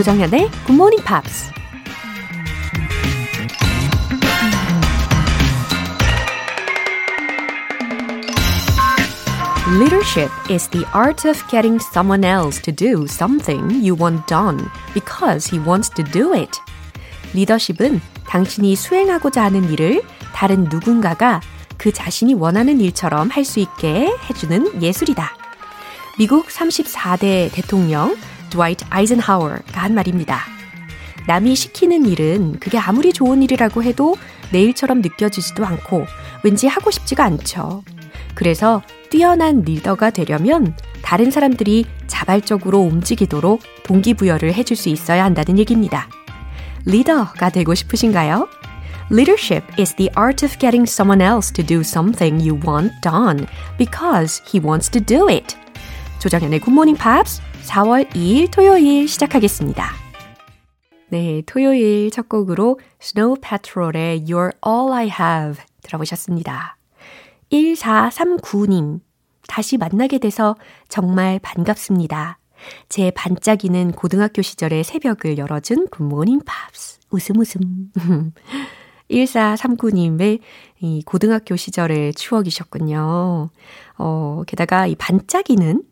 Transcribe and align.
조정현의 0.00 0.48
Good 0.66 0.72
Morning 0.72 1.04
Pops. 1.04 1.50
Leadership 9.78 10.30
is 10.48 10.68
the 10.70 10.86
art 10.94 11.28
of 11.28 11.46
getting 11.50 11.78
someone 11.78 12.24
else 12.24 12.62
to 12.62 12.72
do 12.74 13.04
something 13.04 13.84
you 13.84 13.94
want 13.94 14.26
done 14.26 14.70
because 14.94 15.50
he 15.50 15.62
wants 15.62 15.90
to 15.90 16.02
do 16.02 16.32
it. 16.32 16.58
리더십은 17.34 18.00
당신이 18.26 18.76
수행하고자 18.76 19.44
하는 19.44 19.70
일을 19.70 20.02
다른 20.32 20.64
누군가가 20.64 21.42
그 21.76 21.92
자신이 21.92 22.32
원하는 22.32 22.80
일처럼 22.80 23.28
할 23.28 23.44
수 23.44 23.60
있게 23.60 24.10
해주는 24.30 24.82
예술이다. 24.82 25.34
미국 26.18 26.48
34대 26.48 27.52
대통령 27.52 28.16
드와이트 28.50 28.84
아이젠하워가 28.90 29.80
한 29.80 29.94
말입니다. 29.94 30.40
남이 31.26 31.54
시키는 31.54 32.06
일은 32.06 32.58
그게 32.60 32.78
아무리 32.78 33.12
좋은 33.12 33.42
일이라고 33.42 33.82
해도 33.82 34.16
내일처럼 34.52 35.00
느껴지지도 35.00 35.64
않고 35.64 36.06
왠지 36.42 36.66
하고 36.66 36.90
싶지가 36.90 37.24
않죠. 37.24 37.82
그래서 38.34 38.82
뛰어난 39.10 39.62
리더가 39.62 40.10
되려면 40.10 40.76
다른 41.02 41.30
사람들이 41.30 41.86
자발적으로 42.06 42.80
움직이도록 42.80 43.60
동기부여를 43.84 44.54
해줄 44.54 44.76
수 44.76 44.88
있어야 44.88 45.24
한다는 45.24 45.58
얘기입니다. 45.58 46.08
리더가 46.84 47.50
되고 47.50 47.74
싶으신가요? 47.74 48.48
Leadership 49.12 49.66
is 49.78 49.94
the 49.94 50.08
art 50.16 50.44
of 50.44 50.56
getting 50.58 50.88
someone 50.88 51.20
else 51.20 51.52
to 51.52 51.66
do 51.66 51.80
something 51.80 52.40
you 52.40 52.60
want 52.64 52.92
done 53.02 53.46
because 53.76 54.40
he 54.48 54.64
wants 54.64 54.88
to 54.90 55.04
do 55.04 55.28
it. 55.28 55.56
조정현의 56.20 56.60
굿모닝 56.60 56.96
팝스 56.96 57.42
4월 57.66 58.08
2일 58.10 58.50
토요일 58.50 59.06
시작하겠습니다. 59.08 59.84
네, 61.08 61.42
토요일 61.46 62.10
첫 62.10 62.28
곡으로 62.28 62.78
Snow 63.00 63.40
Patrol의 63.40 64.24
You're 64.26 64.52
All 64.66 64.92
I 64.92 65.06
Have 65.06 65.64
들어보셨습니다. 65.82 66.76
1439님, 67.52 69.00
다시 69.48 69.76
만나게 69.76 70.18
돼서 70.18 70.56
정말 70.88 71.38
반갑습니다. 71.42 72.38
제 72.88 73.10
반짝이는 73.10 73.92
고등학교 73.92 74.42
시절의 74.42 74.84
새벽을 74.84 75.38
열어준 75.38 75.88
굿모닝 75.88 76.40
팝스. 76.44 77.00
웃음 77.10 77.40
웃음. 77.40 77.90
1439님의 79.10 80.38
이 80.80 81.02
고등학교 81.04 81.56
시절의 81.56 82.14
추억이셨군요. 82.14 83.50
어, 83.98 84.42
게다가 84.46 84.86
이 84.86 84.94
반짝이는 84.94 85.82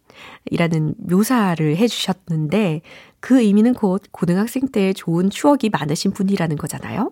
이라는 0.50 0.94
묘사를 0.98 1.76
해주셨는데 1.76 2.82
그 3.20 3.40
의미는 3.40 3.74
곧 3.74 4.02
고등학생 4.10 4.68
때 4.68 4.92
좋은 4.92 5.30
추억이 5.30 5.70
많으신 5.70 6.12
분이라는 6.12 6.56
거잖아요. 6.56 7.10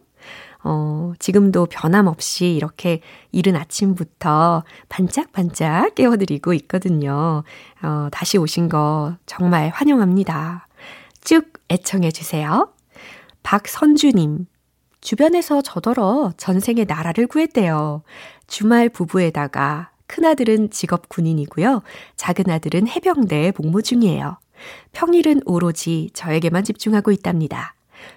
어, 0.64 1.12
지금도 1.18 1.66
변함없이 1.66 2.54
이렇게 2.54 3.00
이른 3.30 3.54
아침부터 3.56 4.64
반짝반짝 4.88 5.94
깨워드리고 5.94 6.54
있거든요. 6.54 7.44
어, 7.82 8.08
다시 8.10 8.36
오신 8.38 8.68
거 8.68 9.16
정말 9.27 9.68
환영합니다. 9.68 10.66
쭉 11.20 11.52
애청해주세요. 11.70 12.72
박선주님, 13.42 14.46
주변에서 15.00 15.62
저더러 15.62 16.32
전생에 16.36 16.84
나라를 16.84 17.28
구했대요. 17.28 18.02
주말 18.48 18.88
부부에다가 18.88 19.90
큰아들은 20.06 20.70
직업 20.70 21.08
군인이고요. 21.08 21.82
작은아들은 22.17 22.89
해병대에 22.89 23.52
복무 23.52 23.83
중이에요. 23.83 24.39
평일은 24.92 25.42
오로지 25.44 26.11
저에게만 26.14 26.64
집중하고 26.64 27.11
있답니다. 27.12 27.74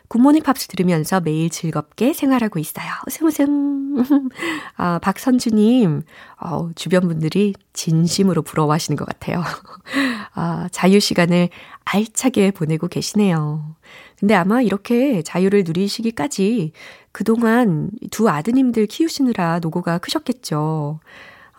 굿모닝 0.08 0.44
팝스 0.44 0.68
들으면서 0.68 1.20
매일 1.22 1.50
즐겁게 1.50 2.14
생활하고 2.14 2.60
있어요. 2.60 2.86
웃음 3.08 3.28
웃음. 3.28 3.90
아, 4.78 5.00
박선주님, 5.00 6.04
어, 6.42 6.70
주변 6.76 7.08
분들이 7.08 7.54
진심으로 7.74 8.42
부러워하시는 8.42 8.96
것 8.98 9.06
같아요. 9.06 9.44
아, 10.34 10.68
자유 10.72 11.00
시간을 11.00 11.50
알차게 11.86 12.52
보내고 12.52 12.88
계시네요. 12.88 13.76
근데 14.20 14.36
아마 14.36 14.62
이렇게 14.62 15.22
자유를 15.22 15.64
누리시기까지 15.66 16.72
그동안 17.12 17.90
두 18.12 18.30
아드님들 18.30 18.88
키우시느라 18.88 19.60
노고가 19.60 19.98
크셨겠죠. 20.00 21.00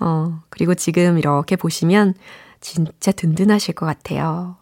어, 0.00 0.40
그리고 0.48 0.74
지금 0.74 1.18
이렇게 1.18 1.56
보시면 1.56 2.14
진짜 2.60 3.12
든든하실 3.12 3.74
것 3.74 3.86
같아요. 3.86 4.56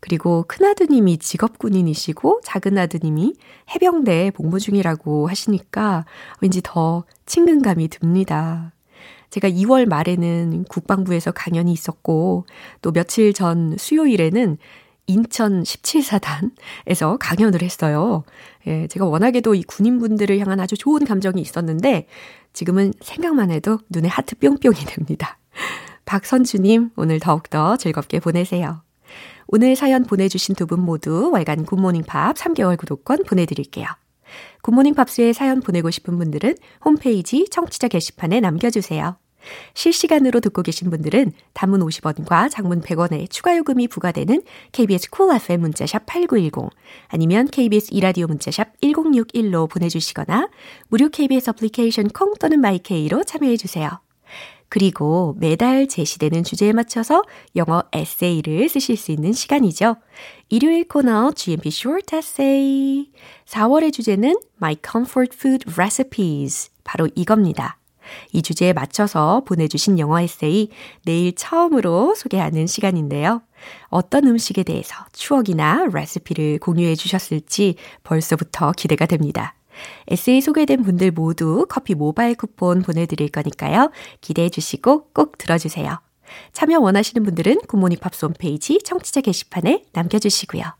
그리고 0.00 0.44
큰아드님이 0.48 1.18
직업군인이시고 1.18 2.40
작은아드님이 2.42 3.34
해병대에 3.74 4.30
복무 4.30 4.58
중이라고 4.58 5.28
하시니까 5.28 6.06
왠지 6.40 6.60
더 6.64 7.04
친근감이 7.26 7.88
듭니다. 7.88 8.72
제가 9.28 9.48
2월 9.48 9.86
말에는 9.86 10.64
국방부에서 10.64 11.30
강연이 11.30 11.72
있었고 11.72 12.46
또 12.82 12.92
며칠 12.92 13.32
전 13.32 13.76
수요일에는 13.78 14.58
인천 15.06 15.62
17사단에서 15.62 17.16
강연을 17.18 17.62
했어요. 17.62 18.24
예, 18.66 18.86
제가 18.86 19.06
워낙에도 19.06 19.54
이 19.54 19.62
군인분들을 19.62 20.38
향한 20.38 20.60
아주 20.60 20.76
좋은 20.76 21.04
감정이 21.04 21.40
있었는데 21.40 22.06
지금은 22.52 22.92
생각만 23.00 23.50
해도 23.50 23.78
눈에 23.88 24.08
하트 24.08 24.36
뿅뿅이 24.36 24.76
됩니다. 24.86 25.38
박선주님, 26.04 26.90
오늘 26.96 27.20
더욱더 27.20 27.76
즐겁게 27.76 28.20
보내세요. 28.20 28.82
오늘 29.46 29.74
사연 29.76 30.04
보내주신 30.04 30.54
두 30.54 30.66
분 30.66 30.80
모두 30.80 31.30
월간 31.32 31.64
굿모닝 31.64 32.04
팝 32.04 32.36
3개월 32.36 32.76
구독권 32.78 33.24
보내드릴게요. 33.24 33.86
굿모닝 34.62 34.94
팝스에 34.94 35.32
사연 35.32 35.60
보내고 35.60 35.90
싶은 35.90 36.18
분들은 36.18 36.54
홈페이지 36.84 37.48
청취자 37.50 37.88
게시판에 37.88 38.40
남겨주세요. 38.40 39.16
실시간으로 39.74 40.40
듣고 40.40 40.62
계신 40.62 40.90
분들은 40.90 41.32
단문 41.52 41.80
50원과 41.80 42.50
장문 42.50 42.80
100원의 42.80 43.30
추가 43.30 43.56
요금이 43.56 43.88
부과되는 43.88 44.42
KBS 44.72 45.10
Cool 45.10 45.36
FM 45.36 45.60
문자샵 45.60 46.06
8910 46.06 46.70
아니면 47.08 47.46
KBS 47.48 47.88
이라디오 47.92 48.26
문자샵 48.26 48.80
1061로 48.80 49.68
보내주시거나 49.68 50.48
무료 50.88 51.08
KBS 51.08 51.50
애플리케이션 51.50 52.08
콩 52.08 52.34
또는 52.38 52.60
my 52.60 52.86
K로 52.86 53.24
참여해 53.24 53.56
주세요. 53.56 54.00
그리고 54.70 55.34
매달 55.38 55.88
제시되는 55.88 56.44
주제에 56.44 56.72
맞춰서 56.72 57.24
영어 57.56 57.82
에세이를 57.92 58.68
쓰실 58.68 58.96
수 58.96 59.10
있는 59.10 59.32
시간이죠. 59.32 59.96
일요일 60.48 60.86
코너 60.86 61.32
GMP 61.32 61.70
Short 61.70 62.16
Essay 62.16 63.10
4월의 63.46 63.92
주제는 63.92 64.36
My 64.58 64.76
Comfort 64.80 65.36
Food 65.36 65.72
Recipes 65.72 66.70
바로 66.84 67.08
이겁니다. 67.16 67.79
이 68.32 68.42
주제에 68.42 68.72
맞춰서 68.72 69.42
보내주신 69.46 69.98
영어 69.98 70.20
에세이 70.20 70.70
내일 71.04 71.34
처음으로 71.34 72.14
소개하는 72.14 72.66
시간인데요. 72.66 73.42
어떤 73.88 74.26
음식에 74.26 74.62
대해서 74.62 74.94
추억이나 75.12 75.86
레시피를 75.92 76.58
공유해 76.58 76.94
주셨을지 76.94 77.76
벌써부터 78.04 78.72
기대가 78.72 79.06
됩니다. 79.06 79.54
에세이 80.08 80.40
소개된 80.40 80.82
분들 80.82 81.10
모두 81.10 81.66
커피 81.68 81.94
모바일 81.94 82.34
쿠폰 82.34 82.82
보내드릴 82.82 83.28
거니까요. 83.28 83.90
기대해 84.20 84.48
주시고 84.48 85.08
꼭 85.12 85.38
들어주세요. 85.38 86.00
참여 86.52 86.78
원하시는 86.80 87.24
분들은 87.24 87.62
굿모닝 87.66 87.98
팝스 88.00 88.24
홈페이지 88.24 88.78
청취자 88.84 89.20
게시판에 89.20 89.84
남겨주시고요. 89.92 90.79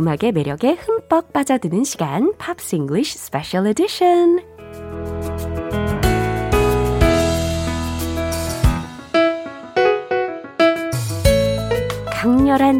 음악의 0.00 0.32
매력에 0.32 0.78
흠뻑 0.80 1.32
빠져드는 1.34 1.84
시간, 1.84 2.32
Pops 2.38 2.74
English 2.74 3.18
Special 3.18 3.68
Edition. 3.68 4.40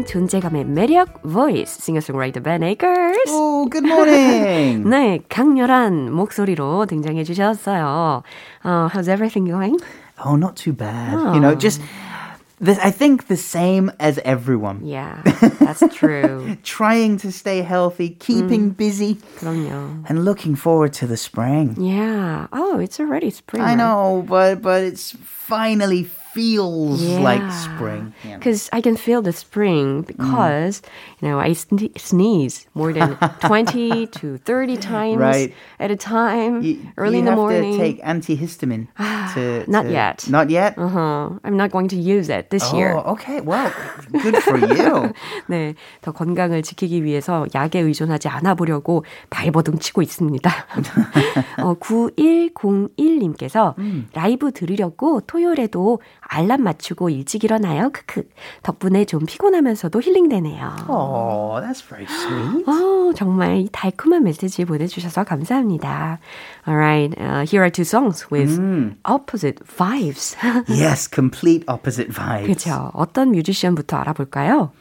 존재감의 0.05 0.65
매력 0.65 1.21
voice 1.23 1.77
singer-songwriter 1.79 2.43
Ben 2.43 2.63
Akers. 2.63 3.29
Oh, 3.29 3.69
good 3.69 3.85
morning. 3.85 4.87
네, 4.89 5.19
강렬한 5.29 6.11
목소리로 6.11 6.85
등장해 6.85 7.23
주셨어요. 7.23 8.23
Uh, 8.65 8.89
how's 8.89 9.07
everything 9.07 9.45
going? 9.45 9.77
Oh, 10.25 10.35
not 10.35 10.55
too 10.55 10.73
bad. 10.73 11.15
Oh. 11.15 11.33
You 11.33 11.39
know, 11.39 11.55
just 11.55 11.81
this, 12.60 12.78
I 12.78 12.90
think 12.90 13.28
the 13.28 13.36
same 13.36 13.92
as 14.00 14.18
everyone. 14.24 14.80
Yeah, 14.84 15.20
that's 15.60 15.82
true. 15.94 16.56
Trying 16.62 17.18
to 17.18 17.30
stay 17.30 17.60
healthy, 17.60 18.10
keeping 18.10 18.70
mm. 18.70 18.76
busy. 18.76 19.16
그럼요. 19.38 20.08
And 20.08 20.24
looking 20.24 20.56
forward 20.56 20.94
to 20.94 21.06
the 21.06 21.18
spring. 21.18 21.76
Yeah. 21.78 22.46
Oh, 22.52 22.78
it's 22.78 22.98
already 22.98 23.30
spring. 23.30 23.62
I 23.62 23.74
know, 23.74 24.24
but 24.26 24.62
but 24.62 24.84
it's 24.84 25.12
finally 25.20 26.08
feels 26.33 27.03
yeah. 27.03 27.19
like 27.19 27.51
spring. 27.51 28.13
Because 28.23 28.67
yeah. 28.67 28.77
I 28.77 28.81
can 28.81 28.95
feel 28.95 29.21
the 29.21 29.33
spring 29.33 30.01
because, 30.01 30.81
mm. 30.81 30.85
you 31.21 31.27
know, 31.27 31.39
I 31.39 31.51
sne- 31.51 31.99
sneeze 31.99 32.67
more 32.73 32.93
than 32.93 33.17
20 33.41 34.07
to 34.07 34.37
30 34.37 34.77
times 34.77 35.17
right. 35.17 35.53
at 35.79 35.91
a 35.91 35.95
time 35.95 36.61
you, 36.61 36.79
early 36.97 37.15
you 37.15 37.19
in 37.19 37.25
the 37.25 37.35
morning. 37.35 37.73
You 37.73 37.79
have 37.79 37.79
to 37.79 37.93
take 37.93 38.03
antihistamine. 38.03 38.87
to, 39.33 39.69
not 39.69 39.83
to, 39.83 39.91
yet. 39.91 40.29
Not 40.29 40.49
yet? 40.49 40.77
Uh-huh. 40.77 41.31
I'm 41.43 41.57
not 41.57 41.71
going 41.71 41.89
to 41.89 41.97
use 41.97 42.29
it 42.29 42.49
this 42.49 42.63
oh, 42.71 42.77
year. 42.77 42.95
okay. 42.95 43.41
Well, 43.41 43.71
good 44.11 44.37
for 44.37 44.57
you. 44.57 45.13
네, 45.47 45.75
더 46.01 46.11
건강을 46.11 46.63
지키기 46.63 47.03
위해서 47.03 47.45
약에 47.53 47.79
의존하지 47.79 48.29
않아 48.29 48.55
보려고 48.55 49.03
발버둥 49.29 49.79
치고 49.79 50.01
있습니다. 50.01 50.51
어, 51.63 51.73
9101님께서 51.75 53.77
음. 53.79 54.07
라이브 54.13 54.51
들으려고 54.51 55.21
토요일에도 55.21 55.99
알람 56.33 56.63
맞추고 56.63 57.09
일찍 57.09 57.43
일어나요. 57.43 57.89
크크. 57.91 58.23
덕분에 58.63 59.03
좀 59.03 59.25
피곤하면서도 59.25 60.01
힐링되네요. 60.01 60.87
Oh, 60.87 61.59
that's 61.59 61.81
very 61.81 62.05
sweet. 62.05 62.65
어, 62.65 63.13
정말 63.13 63.57
이 63.57 63.69
달콤한 63.69 64.23
메시지 64.23 64.63
보내주셔서 64.63 65.25
감사합니다. 65.25 66.19
Alright, 66.65 67.19
uh, 67.19 67.43
here 67.43 67.63
are 67.63 67.69
two 67.69 67.83
songs 67.83 68.31
with 68.31 68.57
mm. 68.57 68.95
opposite 69.03 69.59
vibes. 69.67 70.37
yes, 70.69 71.05
complete 71.05 71.65
opposite 71.67 72.09
vibes. 72.09 72.45
그렇죠. 72.47 72.91
어떤 72.93 73.31
뮤지션부터 73.31 73.97
알아볼까요? 73.97 74.71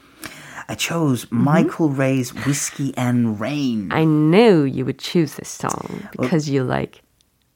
I 0.69 0.76
chose 0.76 1.26
Michael 1.32 1.91
mm-hmm. 1.91 2.00
Ray's 2.00 2.31
Whiskey 2.47 2.94
and 2.97 3.41
Rain. 3.41 3.91
I 3.91 4.05
knew 4.05 4.62
you 4.62 4.85
would 4.85 5.00
choose 5.00 5.35
this 5.35 5.49
song 5.49 6.06
because 6.12 6.47
well, 6.47 6.55
you 6.55 6.62
like 6.62 7.02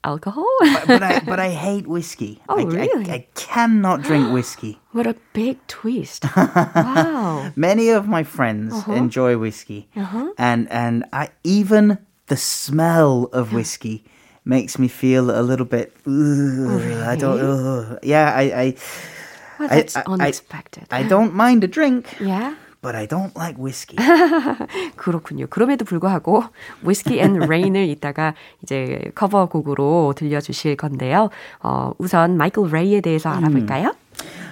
alcohol? 0.04 0.46
but, 0.60 0.86
but, 0.86 1.02
I 1.02 1.20
but 1.20 1.40
I 1.40 1.50
hate 1.66 1.86
whiskey. 1.86 2.40
Oh, 2.48 2.60
I, 2.60 2.64
really? 2.64 3.10
I, 3.10 3.14
I 3.14 3.26
cannot 3.34 4.02
drink 4.02 4.32
whiskey. 4.32 4.78
what 4.92 5.06
a 5.06 5.16
big 5.32 5.58
twist! 5.66 6.24
wow. 6.36 7.50
Many 7.56 7.88
of 7.88 8.06
my 8.06 8.22
friends 8.22 8.74
uh-huh. 8.74 8.92
enjoy 8.92 9.36
whiskey, 9.38 9.88
uh-huh. 9.96 10.32
and 10.38 10.70
and 10.70 11.04
I 11.12 11.30
even 11.42 11.98
the 12.26 12.36
smell 12.36 13.28
of 13.32 13.52
whiskey 13.52 14.04
makes 14.44 14.78
me 14.78 14.88
feel 14.88 15.30
a 15.30 15.42
little 15.42 15.66
bit. 15.66 15.96
really? 16.04 16.94
I 17.02 17.16
don't. 17.16 17.40
Uh, 17.40 17.98
yeah, 18.02 18.32
I. 18.36 18.42
I 18.42 18.74
well, 19.58 19.68
that's 19.68 19.96
I, 19.96 20.02
unexpected. 20.06 20.86
I, 20.90 21.00
I 21.00 21.02
don't 21.04 21.34
mind 21.34 21.64
a 21.64 21.68
drink. 21.68 22.20
Yeah 22.20 22.54
but 22.83 22.95
I 22.95 23.07
don't 23.07 23.35
like 23.35 23.57
whiskey. 23.57 23.97
그렇군요. 24.95 25.47
그럼에도 25.47 25.85
불구하고 25.85 26.43
Whiskey 26.83 27.19
and 27.19 27.45
Rain을 27.45 27.89
이따가 27.89 28.33
이제 28.63 29.11
커버곡으로 29.15 30.13
들려주실 30.15 30.77
건데요. 30.77 31.29
어, 31.61 31.91
우선 31.97 32.37
마이클 32.37 32.69
레이에 32.69 33.01
대해서 33.01 33.29
알아볼까요? 33.29 33.93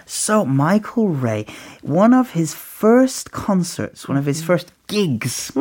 So 0.06 0.46
Michael 0.46 1.18
Ray, 1.22 1.46
one 1.84 2.14
of 2.14 2.32
his 2.34 2.56
first 2.56 3.32
concerts, 3.32 4.08
one 4.08 4.18
of 4.18 4.26
his 4.26 4.42
first 4.42 4.72
gigs, 4.88 5.52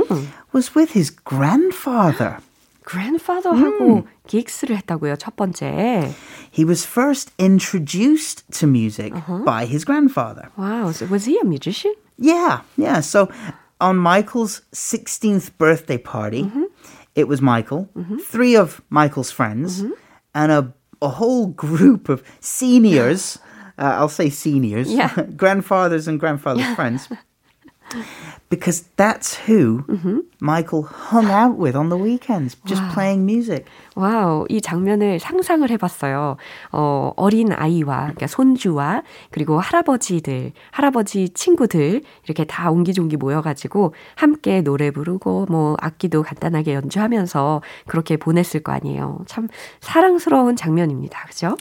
was 0.52 0.74
with 0.74 0.92
his 0.96 1.10
grandfather. 1.10 2.38
grandfather하고 2.84 3.96
음. 3.96 4.04
기익스를 4.28 4.76
했다고요, 4.76 5.16
첫 5.16 5.34
번째. 5.34 6.14
He 6.52 6.64
was 6.64 6.86
first 6.86 7.32
introduced 7.38 8.44
to 8.52 8.68
music 8.68 9.12
uh-huh. 9.12 9.44
by 9.44 9.66
his 9.66 9.84
grandfather. 9.84 10.50
Wow, 10.56 10.92
so 10.92 11.06
was 11.06 11.26
he 11.26 11.38
a 11.42 11.44
musician? 11.44 11.94
Yeah, 12.21 12.61
yeah. 12.77 13.01
So 13.01 13.31
on 13.81 13.97
Michael's 13.97 14.61
16th 14.73 15.57
birthday 15.57 15.97
party, 15.97 16.43
mm-hmm. 16.43 16.63
it 17.15 17.27
was 17.27 17.41
Michael, 17.41 17.89
mm-hmm. 17.95 18.19
three 18.19 18.55
of 18.55 18.81
Michael's 18.89 19.31
friends, 19.31 19.81
mm-hmm. 19.81 19.93
and 20.35 20.51
a, 20.51 20.73
a 21.01 21.09
whole 21.09 21.47
group 21.47 22.07
of 22.07 22.23
seniors. 22.39 23.37
Uh, 23.79 23.95
I'll 23.97 24.09
say 24.09 24.29
seniors, 24.29 24.91
yeah. 24.91 25.23
grandfathers 25.35 26.07
and 26.07 26.19
grandfathers' 26.19 26.71
friends. 26.75 27.07
Because 28.49 28.85
that's 28.97 29.35
who 29.47 29.83
mm-hmm. 29.87 30.19
Michael 30.41 30.83
hung 30.83 31.27
out 31.27 31.57
with 31.57 31.75
on 31.75 31.89
the 31.89 31.97
weekends, 31.97 32.57
just 32.65 32.81
wow. 32.81 32.91
playing 32.93 33.25
music. 33.25 33.65
와우, 33.95 34.45
이 34.49 34.61
장면을 34.61 35.19
상상을 35.19 35.69
해봤어요. 35.69 36.37
어, 36.71 37.13
어린 37.15 37.53
아이와, 37.53 37.97
그러니까 38.01 38.27
손주와, 38.27 39.03
그리고 39.31 39.59
할아버지들, 39.59 40.51
할아버지 40.71 41.29
친구들, 41.29 42.01
이렇게 42.25 42.43
다 42.45 42.71
옹기종기 42.71 43.17
모여가지고, 43.17 43.93
함께 44.15 44.61
노래 44.61 44.91
부르고, 44.91 45.47
뭐, 45.49 45.77
악기도 45.79 46.23
간단하게 46.23 46.73
연주하면서 46.75 47.61
그렇게 47.87 48.17
보냈을 48.17 48.61
거 48.61 48.71
아니에요. 48.71 49.19
참 49.27 49.47
사랑스러운 49.79 50.55
장면입니다. 50.55 51.25
그죠? 51.27 51.55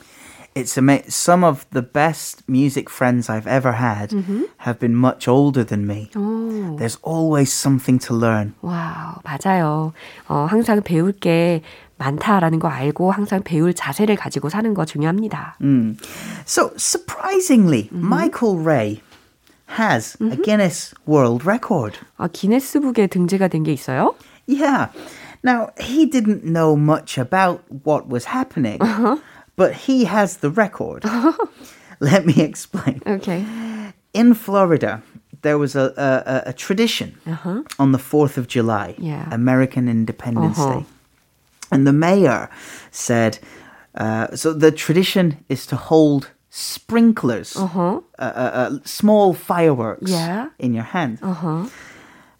it's 0.56 0.78
ama- 0.78 1.04
some 1.10 1.44
of 1.44 1.66
the 1.72 1.82
best 1.82 2.44
music 2.48 2.90
friends 2.90 3.30
I've 3.30 3.46
ever 3.48 3.74
had 3.74 4.12
mm-hmm. 4.12 4.44
have 4.60 4.80
been 4.80 4.96
much 4.96 5.28
older 5.28 5.64
than 5.66 5.86
me. 5.86 6.10
오. 6.16 6.78
There's 6.78 6.98
always 7.04 7.52
something 7.52 8.00
to 8.08 8.14
learn. 8.14 8.54
와우, 8.62 9.20
맞아요. 9.24 9.92
어, 10.28 10.48
항상 10.50 10.82
배울 10.82 11.12
게 11.12 11.62
많다라는 11.98 12.60
거 12.60 12.68
알고 12.68 13.12
항상 13.12 13.42
배울 13.44 13.74
자세를 13.74 14.16
가지고 14.16 14.50
사는 14.50 14.74
거 14.74 14.86
중요합니다. 14.86 15.56
Mm. 15.62 15.98
So 16.46 16.72
surprisingly, 16.78 17.84
mm-hmm. 17.84 18.08
Michael 18.08 18.58
Ray 18.58 19.02
has 19.78 20.16
mm-hmm. 20.20 20.34
a 20.34 20.36
Guinness 20.38 20.94
World 21.06 21.46
Record. 21.46 21.98
아, 22.18 22.28
기네스북에 22.28 23.08
등재가 23.08 23.48
된 23.50 23.64
게 23.64 23.74
있어요? 23.74 24.16
Yeah. 24.48 24.88
Now, 25.44 25.70
he 25.80 26.06
didn't 26.06 26.44
know 26.44 26.76
much 26.76 27.18
about 27.18 27.62
what 27.84 28.08
was 28.10 28.26
happening. 28.26 28.82
Uh-huh. 28.82 29.18
but 29.61 29.75
he 29.75 30.05
has 30.07 30.39
the 30.39 30.49
record. 30.49 31.05
Let 32.01 32.25
me 32.25 32.37
explain. 32.51 33.03
Okay. 33.07 33.45
In 34.15 34.33
Florida, 34.33 35.03
there 35.43 35.59
was 35.59 35.77
a, 35.77 35.93
a, 36.09 36.49
a 36.53 36.53
tradition 36.55 37.19
uh-huh. 37.27 37.65
on 37.79 37.93
the 37.93 37.99
4th 37.99 38.39
of 38.39 38.49
July, 38.49 38.95
yeah. 38.97 39.29
American 39.31 39.87
Independence 39.87 40.59
uh-huh. 40.59 40.79
Day. 40.79 40.87
And 41.71 41.87
the 41.87 41.93
mayor 41.93 42.49
said, 42.91 43.39
uh, 43.95 44.35
so 44.35 44.55
the 44.55 44.73
tradition 44.73 45.45
is 45.51 45.67
to 45.67 45.77
hold 45.77 46.31
sprinklers, 46.49 47.55
uh-huh. 47.55 48.01
uh, 48.19 48.23
uh, 48.23 48.79
small 48.85 49.35
fireworks 49.35 50.11
yeah. 50.11 50.49
in 50.59 50.73
your 50.73 50.89
hand. 50.97 51.19
Uh-huh. 51.21 51.69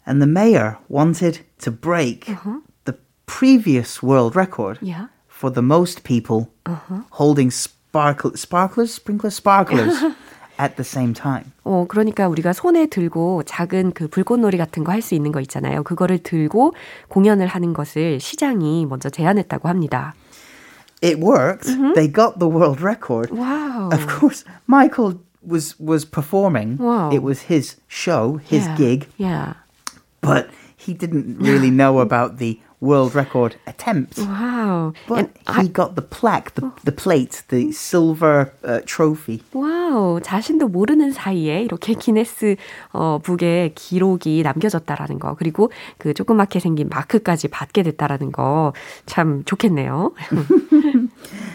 And 0.07 0.23
the 0.23 0.31
mayor 0.41 0.79
wanted 0.89 1.41
to 1.59 1.69
break 1.69 2.27
uh-huh. 2.27 2.61
the 2.85 2.97
previous 3.27 4.01
world 4.01 4.35
record 4.35 4.79
yeah 4.81 5.07
for 5.40 5.52
the 5.52 5.62
most 5.62 6.02
people 6.04 6.48
uh-huh. 6.66 7.02
holding 7.10 7.50
sparkle, 7.50 8.32
sparklers, 8.36 8.94
sprinklers, 8.94 9.36
sparklers 9.36 10.02
at 10.58 10.76
the 10.76 10.84
same 10.84 11.12
time. 11.12 11.52
어, 11.64 11.84
그러니까 11.88 12.28
우리가 12.28 12.52
손에 12.52 12.86
들고 12.86 13.42
작은 13.44 13.92
그 13.92 14.08
불꽃놀이 14.08 14.56
같은 14.56 14.84
거 14.84 14.92
할 14.92 15.02
수 15.02 15.14
있는 15.14 15.32
거 15.32 15.40
있잖아요. 15.40 15.82
그거를 15.82 16.18
들고 16.18 16.72
공연을 17.08 17.46
하는 17.46 17.72
것을 17.74 18.20
시장이 18.20 18.86
먼저 18.86 19.10
제안했다고 19.10 19.68
합니다. 19.68 20.14
It 21.02 21.20
worked. 21.20 21.68
Mm-hmm. 21.68 21.92
They 21.94 22.08
got 22.08 22.38
the 22.38 22.48
world 22.48 22.80
record. 22.82 23.30
Wow. 23.30 23.90
Of 23.92 24.06
course, 24.08 24.44
Michael 24.66 25.20
was 25.46 25.76
was 25.78 26.06
performing. 26.06 26.78
Wow. 26.78 27.10
It 27.12 27.22
was 27.22 27.52
his 27.52 27.76
show, 27.86 28.40
his 28.42 28.64
yeah. 28.64 28.76
gig. 28.76 29.06
Yeah. 29.18 29.52
But 30.22 30.48
he 30.74 30.94
didn't 30.94 31.36
really 31.38 31.70
know 31.70 32.00
about 32.00 32.38
the 32.38 32.58
world 32.80 33.14
record 33.14 33.56
attempt. 33.66 34.18
Wow. 34.18 34.92
But 35.08 35.18
and 35.18 35.28
he 35.48 35.68
I, 35.68 35.72
got 35.72 35.94
the 35.96 36.02
plaque, 36.02 36.54
the, 36.54 36.72
the 36.84 36.92
plate, 36.92 37.42
the 37.48 37.72
silver 37.72 38.52
uh, 38.64 38.80
trophy. 38.84 39.42
와우. 39.52 40.20
자신도 40.20 40.68
모르는 40.68 41.12
사이에 41.12 41.62
이렇게 41.62 41.94
기네스 41.94 42.56
어, 42.92 43.18
북에 43.22 43.72
기록이 43.74 44.42
남겨졌다라는 44.42 45.18
거. 45.18 45.34
그리고 45.34 45.70
그 45.98 46.14
조그맣게 46.14 46.60
생긴 46.60 46.88
마크까지 46.88 47.48
받게 47.48 47.82
됐다라는 47.82 48.32
거. 48.32 48.72
참 49.06 49.42
좋겠네요. 49.44 50.12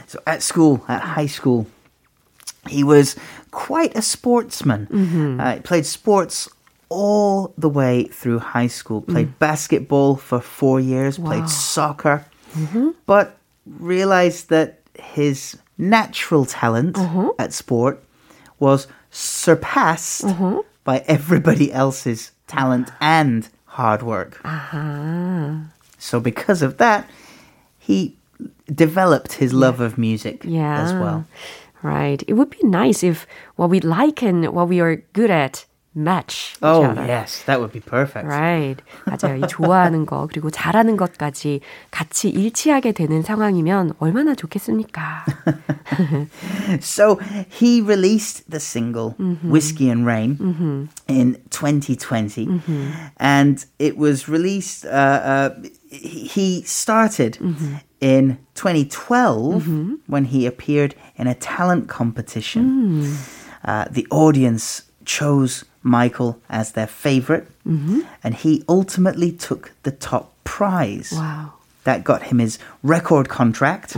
so 0.08 0.20
at 0.28 0.42
school, 0.42 0.82
at 0.90 1.02
high 1.02 1.28
school, 1.28 1.68
he 2.68 2.84
was 2.84 3.16
quite 3.52 3.96
a 3.96 4.02
sportsman. 4.02 4.88
Mm-hmm. 4.92 5.40
Uh, 5.40 5.54
he 5.56 5.60
played 5.62 5.86
sports 5.86 6.50
all 6.89 7.53
the 7.59 7.69
way 7.69 8.05
through 8.05 8.39
high 8.39 8.67
school. 8.67 9.01
Played 9.01 9.29
mm. 9.29 9.39
basketball 9.39 10.17
for 10.17 10.41
four 10.41 10.81
years, 10.81 11.19
wow. 11.19 11.27
played 11.31 11.49
soccer, 11.49 12.25
mm-hmm. 12.55 12.91
but 13.07 13.37
realized 13.67 14.49
that 14.51 14.81
his 14.95 15.59
natural 15.79 16.45
talent 16.45 16.97
uh-huh. 16.97 17.33
at 17.39 17.53
sport 17.53 18.03
was 18.59 18.87
surpassed 19.11 20.25
uh-huh. 20.25 20.63
by 20.85 21.05
everybody 21.07 21.73
else's 21.73 22.33
talent 22.47 22.91
and 23.01 23.49
hard 23.67 24.03
work. 24.03 24.41
아하. 24.43 25.67
So 25.99 26.21
because 26.21 26.63
of 26.63 26.79
that, 26.79 27.09
he 27.79 28.17
developed 28.73 29.35
his 29.35 29.53
love 29.53 29.81
of 29.81 29.99
music 29.99 30.43
Yeah. 30.45 30.83
as 30.83 30.93
well. 30.93 31.27
Right. 31.83 32.23
It 32.27 32.35
would 32.35 32.51
be 32.51 32.63
nice 32.63 33.03
if 33.03 33.27
what 33.57 33.71
we 33.71 33.81
like 33.81 34.23
and 34.23 34.49
what 34.49 34.69
we 34.69 34.81
are 34.81 34.97
good 35.13 35.31
at 35.31 35.65
match 35.96 36.54
each 36.56 36.60
Oh, 36.64 36.86
other. 36.86 37.06
yes, 37.06 37.44
that 37.48 37.60
would 37.60 37.74
be 37.74 37.82
perfect. 37.82 38.26
Right. 38.26 38.78
맞아요. 39.06 39.36
이 39.44 39.48
좋아하는 39.50 40.06
거 40.06 40.26
그리고 40.32 40.50
잘하는 40.50 40.96
것까지 40.96 41.60
같이 41.92 42.30
일치하게 42.30 42.94
되는 42.94 43.22
상황이면 43.22 43.96
얼마나 44.00 44.34
좋겠습니까? 44.34 45.26
So 46.80 47.20
he 47.50 47.82
released 47.82 48.50
the 48.50 48.60
single 48.60 49.16
Whiskey 49.44 49.90
and 49.90 50.06
Rain 50.06 50.88
in 51.10 51.36
2020, 51.50 52.62
and 53.20 53.66
it 53.80 53.98
was 53.98 54.30
released. 54.30 54.86
Uh, 54.86 54.90
uh, 54.90 55.50
he 55.90 56.24
he 56.26 56.62
started 56.62 57.38
in 58.00 58.38
2012 58.56 59.66
when 60.08 60.26
he 60.26 60.46
appeared 60.46 60.96
in 61.18 61.28
a 61.28 61.36
talent 61.36 61.90
competition. 61.90 63.18
Uh, 63.64 63.86
the 63.92 64.08
audience 64.10 64.84
chose 65.06 65.66
Michael 65.84 66.40
as 66.50 66.74
their 66.74 66.88
favorite, 66.88 67.48
and 67.66 68.36
he 68.36 68.64
ultimately 68.68 69.32
took 69.32 69.72
the 69.84 69.92
top 69.92 70.34
prize. 70.44 71.12
와우. 71.12 71.52
That 71.84 72.04
got 72.04 72.30
him 72.30 72.38
his 72.38 72.60
record 72.84 73.28
contract, 73.28 73.98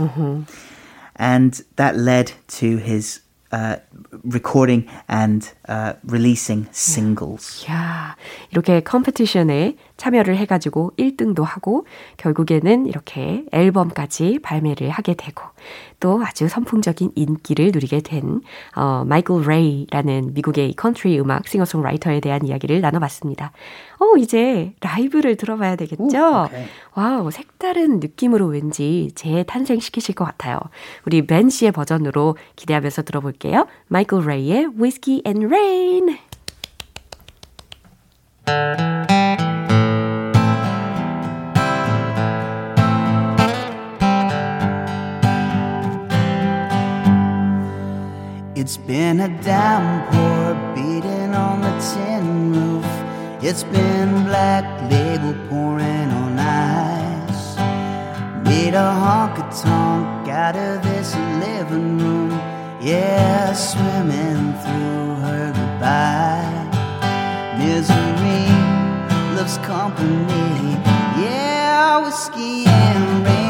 and 1.16 1.62
that 1.76 1.98
led 1.98 2.32
to 2.56 2.78
his 2.78 3.20
uh, 3.52 3.76
recording 4.24 4.88
and 5.06 5.52
uh, 5.68 5.92
releasing 6.02 6.66
singles. 6.72 7.62
야, 7.68 8.16
이렇게 8.50 8.80
컴피티션에 8.80 9.76
참여를 9.99 10.37
해가지고 10.37 10.93
1등도 10.97 11.43
하고 11.43 11.85
결국에는 12.17 12.87
이렇게 12.87 13.45
앨범까지 13.51 14.39
발매를 14.41 14.89
하게 14.89 15.13
되고 15.13 15.43
또 15.99 16.23
아주 16.23 16.47
선풍적인 16.47 17.11
인기를 17.15 17.71
누리게 17.73 18.01
된 18.01 18.41
어, 18.75 19.03
마이클 19.05 19.41
레이라는 19.45 20.33
미국의 20.33 20.73
컨트리 20.73 21.19
음악 21.19 21.47
싱어송라이터에 21.47 22.21
대한 22.21 22.45
이야기를 22.45 22.81
나눠봤습니다. 22.81 23.51
어, 23.99 24.17
이제 24.17 24.73
라이브를 24.79 25.35
들어봐야 25.35 25.75
되겠죠? 25.75 26.17
오. 26.17 26.47
와우, 26.95 27.29
색다른 27.31 27.99
느낌으로 27.99 28.45
왠지 28.47 29.11
재탄생시키실 29.15 30.15
것 30.15 30.23
같아요. 30.25 30.59
우리 31.05 31.27
벤 31.27 31.49
씨의 31.49 31.73
버전으로 31.73 32.37
기대하면서 32.55 33.03
들어볼게요. 33.03 33.67
마이클 33.87 34.25
레이의 34.25 34.69
Whiskey 34.79 35.21
and 35.25 35.45
Rain. 35.45 36.17
It's 48.69 48.77
been 48.77 49.19
a 49.19 49.29
downpour 49.41 50.53
beating 50.75 51.33
on 51.33 51.61
the 51.61 51.73
tin 51.89 52.53
roof. 52.53 52.85
It's 53.43 53.63
been 53.63 54.25
black 54.25 54.63
label 54.91 55.33
pouring 55.49 56.11
on 56.21 56.37
ice. 56.37 57.57
Made 58.45 58.75
a 58.75 58.89
honky 59.01 59.41
tonk 59.63 60.29
out 60.29 60.55
of 60.55 60.83
this 60.83 61.15
living 61.43 61.97
room. 61.97 62.29
Yeah, 62.79 63.53
swimming 63.53 64.53
through 64.61 65.15
her 65.25 65.51
goodbye. 65.51 66.67
Misery 67.57 68.45
loves 69.35 69.57
company. 69.65 70.77
Yeah, 71.17 72.05
whiskey 72.05 72.67
and 72.67 73.25
rain 73.25 73.48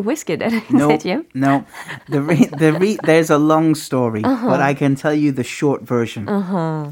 didn't 0.00 0.06
drink 0.06 0.06
whiskey 0.06 0.36
then, 0.36 0.88
did 0.88 1.04
you? 1.04 1.26
no. 1.34 1.64
The 2.08 2.22
re- 2.22 2.46
the 2.46 2.72
re- 2.72 2.98
there's 3.04 3.30
a 3.30 3.38
long 3.38 3.74
story, 3.74 4.22
but 4.22 4.30
uh-huh. 4.30 4.56
I 4.56 4.74
can 4.74 4.94
tell 4.94 5.14
you 5.14 5.32
the 5.32 5.44
short 5.44 5.82
version. 5.82 6.28
Uh-huh. 6.28 6.90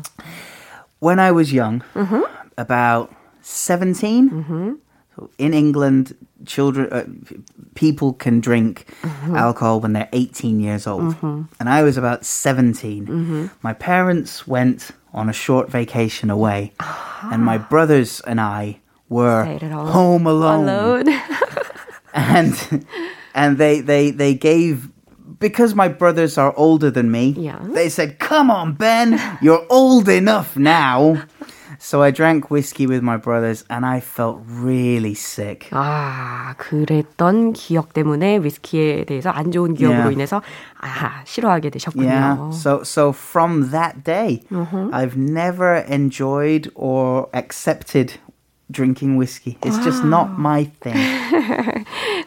When 1.00 1.18
I 1.18 1.30
was 1.32 1.52
young, 1.52 1.82
mm-hmm. 1.94 2.22
about 2.56 3.14
17 3.42 4.30
mm-hmm. 4.30 4.72
so 5.14 5.30
in 5.38 5.54
England, 5.54 6.16
children, 6.44 6.88
uh, 6.92 7.04
people 7.74 8.12
can 8.12 8.40
drink 8.40 8.86
mm-hmm. 9.02 9.36
alcohol 9.36 9.80
when 9.80 9.92
they're 9.92 10.08
18 10.12 10.60
years 10.60 10.86
old. 10.86 11.14
And 11.22 11.68
I 11.68 11.82
was 11.82 11.96
about 11.96 12.24
17. 12.24 13.50
My 13.62 13.72
parents 13.74 14.46
went 14.46 14.90
on 15.14 15.28
a 15.28 15.32
short 15.32 15.70
vacation 15.70 16.30
away, 16.30 16.72
ah. 16.80 17.30
and 17.32 17.42
my 17.42 17.58
brothers 17.58 18.20
and 18.20 18.40
I 18.40 18.80
were 19.08 19.44
home. 19.44 19.88
home 19.88 20.26
alone. 20.26 20.68
Alone. 20.68 21.20
And 22.17 22.53
and 23.33 23.57
they 23.57 23.81
they 23.81 24.12
they 24.12 24.33
gave 24.35 24.89
because 25.39 25.73
my 25.75 25.88
brothers 25.89 26.38
are 26.38 26.53
older 26.55 26.91
than 26.91 27.09
me. 27.12 27.33
Yeah. 27.38 27.57
They 27.73 27.89
said, 27.89 28.19
"Come 28.19 28.51
on, 28.51 28.73
Ben, 28.73 29.19
you're 29.41 29.65
old 29.69 30.07
enough 30.09 30.55
now." 30.55 31.17
So 31.79 32.01
I 32.01 32.12
drank 32.12 32.50
whiskey 32.50 32.88
with 32.88 33.03
my 33.03 33.17
brothers 33.17 33.65
and 33.69 33.83
I 33.85 34.00
felt 34.00 34.39
really 34.47 35.15
sick. 35.15 35.67
아, 35.71 36.55
그랬던 36.57 37.51
기억 37.51 37.91
때문에 37.91 38.38
위스키에 38.38 39.03
대해서 39.03 39.31
안 39.31 39.51
좋은 39.51 39.73
기억으로 39.73 40.07
Yeah. 40.07 40.13
인해서 40.13 40.41
아, 40.79 41.23
싫어하게 41.25 41.71
되셨군요. 41.71 42.07
Yeah. 42.07 42.51
So 42.55 42.83
so 42.83 43.12
from 43.12 43.71
that 43.71 44.05
day, 44.05 44.43
I've 44.93 45.17
never 45.17 45.75
enjoyed 45.89 46.71
or 46.73 47.27
accepted 47.33 48.13
drinking 48.71 49.17
whiskey. 49.17 49.57
It's 49.63 49.77
just 49.83 50.03
not 50.03 50.39
my 50.39 50.65
thing. 50.81 50.95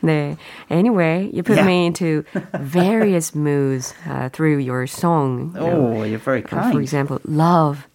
네. 0.02 0.37
Anyway, 0.70 1.30
you 1.32 1.42
put 1.42 1.56
Yeah. 1.58 1.66
me 1.66 1.87
into 1.87 2.25
various 2.61 3.35
moods 3.35 3.94
uh, 4.08 4.28
through 4.30 4.58
your 4.58 4.87
song. 4.87 5.52
you 5.54 5.61
know. 5.61 5.96
Oh, 5.99 6.02
you're 6.04 6.18
very 6.23 6.44
Uh, 6.44 6.49
for 6.49 6.56
kind. 6.70 6.80
example, 6.80 7.18
love, 7.25 7.87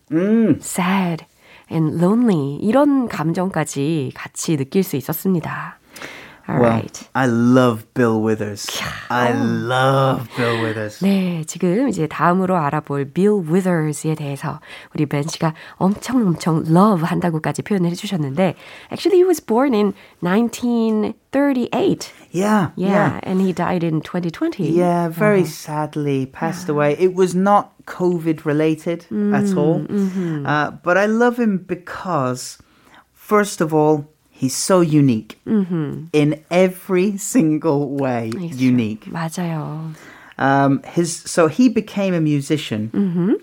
sad, 0.59 1.25
and 1.69 2.01
lonely 2.01 2.59
이런 2.61 3.07
감정까지 3.07 4.11
같이 4.15 4.57
느낄 4.57 4.83
수 4.83 4.97
있었습니다. 4.97 5.77
Well, 6.47 6.57
Alright. 6.57 7.07
I 7.15 7.27
love 7.27 7.85
Bill 7.93 8.19
Withers. 8.19 8.67
I 9.09 9.31
love 9.31 10.27
Bill 10.35 10.59
Withers. 10.63 10.99
네, 10.99 11.43
지금 11.45 11.87
이제 11.87 12.07
다음으로 12.07 12.57
알아볼 12.57 13.13
Bill 13.13 13.45
Withers에 13.47 14.15
대해서 14.15 14.59
우리 14.93 15.05
벤 15.05 15.23
씨가 15.27 15.53
엄청 15.77 16.17
엄청 16.25 16.63
love 16.67 17.05
한다고까지 17.05 17.61
표현을 17.61 17.91
해주셨는데, 17.91 18.55
actually 18.91 19.17
he 19.19 19.23
was 19.23 19.39
born 19.39 19.73
in 19.73 19.93
1938. 20.21 22.11
Yeah, 22.31 22.71
Yeah, 22.75 22.89
yeah. 22.89 23.19
and 23.23 23.39
he 23.41 23.53
died 23.53 23.83
in 23.83 24.01
2020. 24.01 24.67
Yeah, 24.71 25.09
very 25.09 25.45
sadly 25.45 26.25
passed 26.25 26.69
away. 26.69 26.95
It 26.99 27.13
was 27.13 27.35
not 27.35 27.71
COVID 27.85 28.45
related 28.45 29.05
at 29.11 29.55
all. 29.55 29.85
Uh, 30.45 30.71
but 30.83 30.97
I 30.97 31.05
love 31.05 31.37
him 31.39 31.59
because, 31.65 32.57
first 33.13 33.61
of 33.61 33.73
all, 33.73 34.07
he's 34.35 34.55
so 34.55 34.81
unique 34.81 35.39
in 35.45 36.43
every 36.49 37.17
single 37.17 37.89
way. 37.89 38.31
It's 38.35 38.57
unique. 38.57 39.05
맞아요. 39.05 39.93
Um, 40.37 40.81
his 40.83 41.15
so 41.15 41.47
he 41.47 41.69
became 41.69 42.13
a 42.15 42.21
musician 42.21 43.37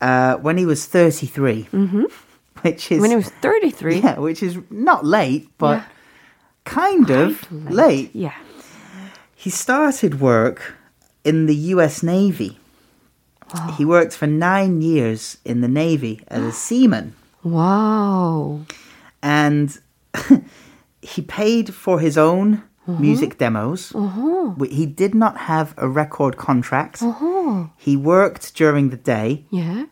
uh, 0.00 0.36
when 0.36 0.56
he 0.58 0.66
was 0.66 0.86
33, 0.86 1.62
which 2.62 2.92
is 2.92 3.00
When 3.00 3.10
he 3.10 3.16
was 3.16 3.28
33. 3.42 3.98
yeah, 4.00 4.18
which 4.18 4.42
is 4.42 4.58
not 4.70 5.04
late, 5.04 5.48
but 5.58 5.78
Yeah. 5.78 5.84
kind 6.64 7.10
of 7.10 7.50
late. 7.70 8.10
Yeah. 8.14 8.34
He 9.34 9.50
started 9.50 10.20
work 10.20 10.74
in 11.24 11.46
the 11.46 11.56
U.S. 11.74 12.02
Navy. 12.04 12.58
He 13.76 13.84
worked 13.84 14.14
for 14.14 14.26
nine 14.28 14.80
years 14.80 15.36
in 15.44 15.60
the 15.60 15.68
Navy 15.68 16.20
as 16.28 16.42
a 16.42 16.52
seaman, 16.52 17.12
Wow. 17.42 18.60
and 19.22 19.76
he 21.01 21.21
paid 21.21 21.73
for 21.73 21.99
his 21.99 22.17
own 22.17 22.63
uh-huh. 22.87 22.99
music 22.99 23.37
demos. 23.37 23.93
Uh-huh. 23.95 24.49
W- 24.57 24.73
He 24.73 24.85
did 24.85 25.13
not 25.13 25.37
have 25.37 25.73
a 25.77 25.87
record 25.87 26.37
contract. 26.37 27.01
Uh-huh. 27.01 27.65
He 27.77 27.95
worked 27.97 28.55
during 28.55 28.89
the 28.89 28.97
day 28.97 29.45
Yeah. 29.51 29.85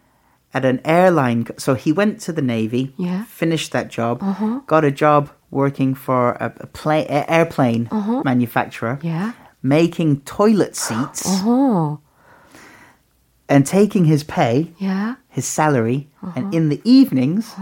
at 0.53 0.65
an 0.65 0.79
airline. 0.85 1.45
So 1.57 1.73
he 1.75 1.91
went 1.91 2.19
to 2.21 2.31
the 2.33 2.41
Navy, 2.41 2.93
Yeah. 2.97 3.23
finished 3.25 3.71
that 3.73 3.89
job, 3.89 4.21
got 4.67 4.83
a 4.85 4.91
job 4.91 5.29
working 5.51 5.93
for 5.95 6.31
a, 6.39 6.53
a 6.59 6.67
pla- 6.67 7.05
a- 7.09 7.29
airplane 7.31 7.87
manufacturer, 8.23 8.99
Yeah. 9.01 9.31
making 9.61 10.21
toilet 10.21 10.75
seats. 10.75 11.23
Oh. 11.27 11.99
and 13.47 13.63
taking 13.67 14.05
his 14.05 14.23
pay, 14.23 14.71
Yeah. 14.79 15.15
his 15.29 15.45
salary, 15.45 16.09
and 16.35 16.51
in 16.53 16.69
the 16.69 16.81
evenings, 16.83 17.53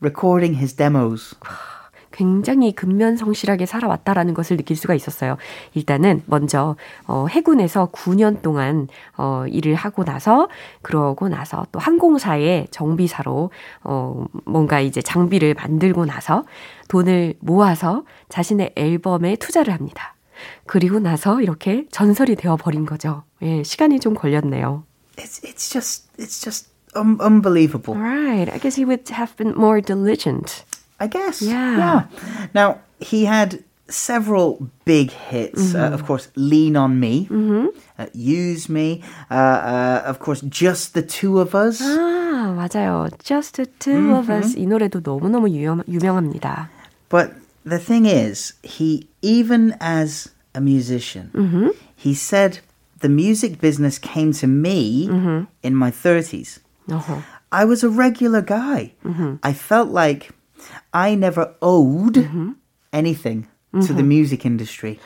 recording 0.00 0.54
his 0.54 0.74
demos. 0.74 1.34
굉장히 2.18 2.72
근면성실하게 2.72 3.64
살아왔다라는 3.64 4.34
것을 4.34 4.56
느낄 4.56 4.76
수가 4.76 4.94
있었어요. 4.94 5.36
일단은 5.74 6.22
먼저 6.26 6.74
어, 7.06 7.26
해군에서 7.30 7.90
9년 7.92 8.42
동안 8.42 8.88
어, 9.16 9.44
일을 9.46 9.76
하고 9.76 10.04
나서 10.04 10.48
그러고 10.82 11.28
나서 11.28 11.64
또 11.70 11.78
항공사의 11.78 12.66
정비사로 12.72 13.52
어, 13.84 14.24
뭔가 14.44 14.80
이제 14.80 15.00
장비를 15.00 15.54
만들고 15.54 16.06
나서 16.06 16.42
돈을 16.88 17.34
모아서 17.38 18.02
자신의 18.28 18.72
앨범에 18.74 19.36
투자를 19.36 19.72
합니다. 19.72 20.16
그리고 20.66 20.98
나서 20.98 21.40
이렇게 21.40 21.86
전설이 21.92 22.34
되어 22.34 22.56
버린 22.56 22.84
거죠. 22.84 23.22
예, 23.42 23.62
시간이 23.62 24.00
좀 24.00 24.14
걸렸네요. 24.14 24.82
It's 25.16 25.44
it's 25.44 25.70
just 25.72 26.08
it's 26.18 26.42
just 26.42 26.68
um, 26.96 27.16
unbelievable. 27.20 27.94
Right. 27.96 28.50
I 28.52 28.58
guess 28.58 28.74
he 28.74 28.84
would 28.84 29.08
have 29.14 29.36
been 29.36 29.54
more 29.56 29.80
diligent. 29.80 30.64
I 30.99 31.07
guess. 31.07 31.41
Yeah. 31.41 32.07
Now 32.53 32.79
he 32.99 33.25
had 33.25 33.63
several 33.89 34.69
big 34.85 35.11
hits. 35.11 35.75
Uh, 35.75 35.91
of 35.93 36.05
course, 36.05 36.29
"Lean 36.35 36.75
on 36.77 36.99
Me," 36.99 37.27
uh, 37.99 38.07
"Use 38.13 38.69
Me," 38.69 39.03
uh, 39.29 39.33
uh, 39.33 40.01
of 40.05 40.19
course, 40.19 40.41
"Just 40.47 40.93
the 40.93 41.01
Two 41.03 41.39
of 41.39 41.53
Us." 41.53 41.81
아, 41.81 42.55
맞아요. 42.55 43.09
Just 43.23 43.55
the 43.57 43.65
two 43.79 44.15
of 44.15 44.31
us. 44.31 44.55
이 44.55 44.65
노래도 44.65 45.01
너무너무 45.01 45.49
유명, 45.49 45.83
유명합니다. 45.87 46.69
But 47.09 47.33
the 47.65 47.77
thing 47.79 48.05
is, 48.05 48.53
he 48.63 49.07
even 49.21 49.75
as 49.79 50.29
a 50.55 50.61
musician, 50.61 51.29
he 51.95 52.13
said 52.13 52.59
the 52.99 53.09
music 53.09 53.59
business 53.59 53.99
came 53.99 54.31
to 54.33 54.47
me 54.47 55.09
in 55.61 55.75
my 55.75 55.91
30s. 55.91 56.59
어허. 56.89 57.21
I 57.51 57.65
was 57.65 57.83
a 57.83 57.89
regular 57.89 58.41
guy. 58.41 58.93
I 59.43 59.53
felt 59.53 59.89
like 59.91 60.31
I 60.93 61.15
never 61.15 61.53
owed 61.61 62.27
anything 62.91 63.47
to 63.73 63.93
the 63.93 64.03
music 64.03 64.45
industry, 64.45 64.99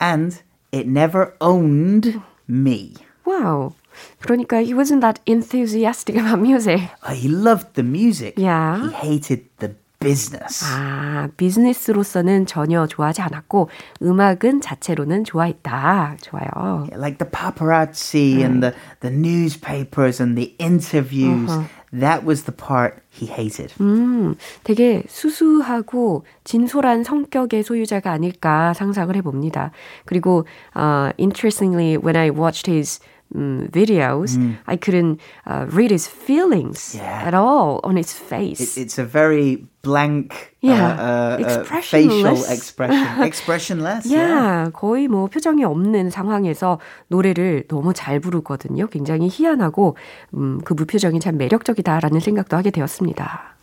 and 0.00 0.40
it 0.72 0.86
never 0.86 1.34
owned 1.40 2.20
me. 2.48 2.94
Wow. 3.24 3.74
그러니까 4.22 4.62
he 4.62 4.74
wasn't 4.74 5.00
that 5.00 5.20
enthusiastic 5.26 6.16
about 6.16 6.38
music. 6.40 6.80
Uh, 7.02 7.12
He 7.14 7.28
loved 7.28 7.74
the 7.74 7.82
music. 7.82 8.34
Yeah. 8.36 8.88
He 8.88 8.92
hated 8.92 9.44
the 9.58 9.74
business. 9.98 10.62
아, 10.64 11.28
비즈니스로서는 11.36 12.44
전혀 12.46 12.86
좋아하지 12.86 13.22
않았고 13.22 13.70
음악은 14.02 14.60
자체로는 14.60 15.24
좋아했다. 15.24 16.16
좋아요. 16.20 16.86
like 16.96 17.18
the 17.18 17.28
paparazzi 17.30 18.42
and 18.44 18.62
the, 18.62 18.74
the 19.00 19.10
newspapers 19.10 20.20
and 20.20 20.36
the 20.36 20.54
interviews. 20.58 21.50
That 21.93 22.23
was 22.25 22.43
the 22.43 22.55
part 22.55 23.01
he 23.09 23.27
hated. 23.27 23.73
음, 23.81 24.35
되게 24.63 25.03
수수하고 25.09 26.23
진솔한 26.45 27.03
성격의 27.03 27.63
소유자가 27.63 28.11
아닐까 28.11 28.73
상상을 28.73 29.13
해봅니다. 29.17 29.71
그리고, 30.05 30.45
uh, 30.75 31.11
interestingly, 31.19 31.97
when 31.97 32.15
I 32.15 32.29
watched 32.29 32.71
his 32.71 33.01
um, 33.34 33.68
videos, 33.72 34.38
I 34.68 34.76
couldn't 34.76 35.20
uh, 35.46 35.66
read 35.70 35.90
his 35.90 36.06
feelings 36.06 36.94
Yeah. 36.94 37.26
at 37.26 37.34
all 37.34 37.80
on 37.82 37.96
his 37.96 38.12
face. 38.12 38.76
It, 38.76 38.82
it's 38.82 38.98
a 38.98 39.04
very 39.04 39.66
blank 39.82 40.54
Yeah, 40.62 40.94
uh, 40.94 41.42
uh, 41.42 41.44
uh, 41.44 41.64
facial 41.64 42.02
expressionless. 42.02 42.50
expression. 42.50 43.22
Expressionless. 43.22 44.06
yeah. 44.06 44.28
yeah, 44.28 44.70
거의 44.72 45.06
뭐 45.08 45.26
표정이 45.28 45.64
없는 45.64 46.10
상황에서 46.10 46.78
노래를 47.08 47.64
너무 47.68 47.92
잘 47.94 48.20
부르거든요. 48.20 48.86
굉장히 48.88 49.28
희한하고 49.30 49.96
음, 50.34 50.60
그 50.64 50.74
무표정이 50.74 51.20
참 51.20 51.36
매력적이다라는 51.36 52.20
생각도 52.20 52.56
하게 52.56 52.70
되었습니다. 52.70 53.54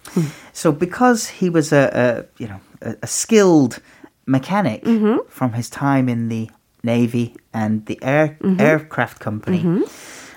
So 0.53 0.71
because 0.71 1.27
he 1.29 1.49
was 1.49 1.73
a, 1.73 1.89
a 1.93 2.23
you 2.37 2.47
know 2.47 2.59
a, 2.81 2.95
a 3.01 3.07
skilled 3.07 3.79
mechanic 4.27 4.83
from 5.29 5.53
his 5.53 5.69
time 5.69 6.07
in 6.07 6.29
the 6.29 6.49
navy 6.82 7.34
and 7.52 7.86
the 7.86 7.98
air 8.02 8.36
mm-hmm. 8.40 8.60
aircraft 8.60 9.20
company, 9.20 9.58
mm-hmm. 9.58 9.82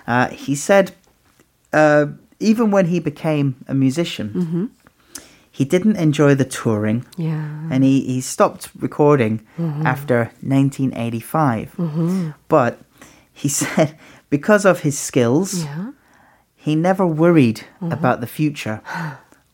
uh, 0.07 0.27
he 0.29 0.55
said 0.55 0.91
uh, 1.73 2.07
even 2.39 2.71
when 2.71 2.87
he 2.87 2.99
became 2.99 3.55
a 3.67 3.73
musician, 3.73 4.29
mm-hmm. 4.29 4.65
he 5.51 5.63
didn't 5.65 5.95
enjoy 5.95 6.35
the 6.35 6.45
touring. 6.45 7.05
Yeah. 7.17 7.69
and 7.69 7.83
he, 7.83 8.01
he 8.01 8.21
stopped 8.21 8.69
recording 8.79 9.45
after 9.85 10.31
1985. 10.41 12.33
But 12.47 12.79
he 13.31 13.47
said 13.61 13.97
because 14.29 14.65
of 14.65 14.81
his 14.81 14.97
skills, 14.97 15.63
Yeah. 15.63 15.91
he 16.55 16.75
never 16.75 17.05
worried 17.05 17.65
about 17.81 18.21
the 18.21 18.27
future. 18.27 18.81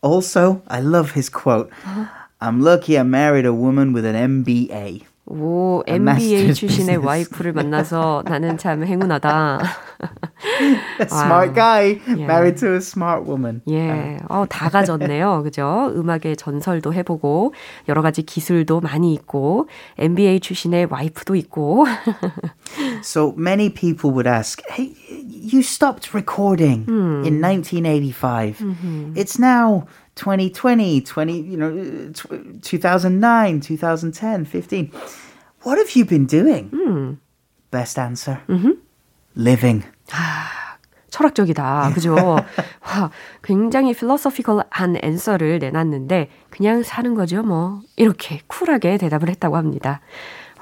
Also, 0.00 0.62
I 0.68 0.80
love 0.80 1.12
his 1.12 1.28
quote 1.28 1.70
uh-huh. 1.84 2.06
I'm 2.40 2.60
lucky 2.60 2.96
I 2.96 3.02
married 3.02 3.46
a 3.46 3.52
woman 3.52 3.92
with 3.92 4.04
an 4.04 4.14
MBA. 4.14 5.04
오, 5.30 5.82
MBA 5.86 6.54
출신의 6.54 6.96
와이프를 6.96 7.52
만나서 7.52 8.22
나는 8.24 8.56
참 8.56 8.84
행운하다. 8.84 9.60
smart 11.02 11.54
guy 11.54 12.00
married 12.08 12.58
to 12.58 12.72
a 12.72 12.76
smart 12.76 13.28
woman. 13.28 13.60
예, 13.68 14.16
어, 14.28 14.46
다 14.48 14.70
가졌네요. 14.70 15.42
그죠? 15.42 15.92
음악의 15.94 16.36
전설도 16.38 16.94
해보고, 16.94 17.52
여러 17.90 18.00
가지 18.00 18.22
기술도 18.22 18.80
많이 18.80 19.12
있고, 19.12 19.68
MBA 19.98 20.40
출신의 20.40 20.86
와이프도 20.90 21.34
있고. 21.34 21.84
so 23.02 23.34
many 23.36 23.68
people 23.68 24.10
would 24.10 24.26
ask, 24.26 24.62
hey, 24.70 24.94
you 25.52 25.60
stopped 25.60 26.14
recording 26.14 26.84
hmm. 26.84 27.22
in 27.24 27.40
1985. 27.40 28.56
Mm-hmm. 28.60 29.12
It's 29.14 29.38
now 29.38 29.86
2020, 30.18 31.04
20, 31.04 31.46
you 31.46 31.56
know, 31.56 32.12
2009, 32.62 33.60
2010, 33.60 34.44
15. 34.44 34.90
What 35.64 35.78
have 35.78 35.94
you 35.94 36.04
been 36.04 36.26
doing? 36.26 36.70
Mm. 36.70 37.18
Best 37.70 37.98
answer. 37.98 38.40
Mm-hmm. 38.48 38.72
Living. 39.36 39.84
철학적이다. 41.10 41.92
그죠? 41.94 42.14
와, 42.14 43.10
굉장히 43.42 43.94
필로소피컬한 43.94 44.96
앤서를 45.02 45.58
내놨는데 45.58 46.28
그냥 46.50 46.82
사는 46.82 47.14
거죠, 47.14 47.42
뭐. 47.42 47.80
이렇게 47.96 48.40
쿨하게 48.46 48.98
대답을 48.98 49.28
했다고 49.30 49.56
합니다. 49.56 50.00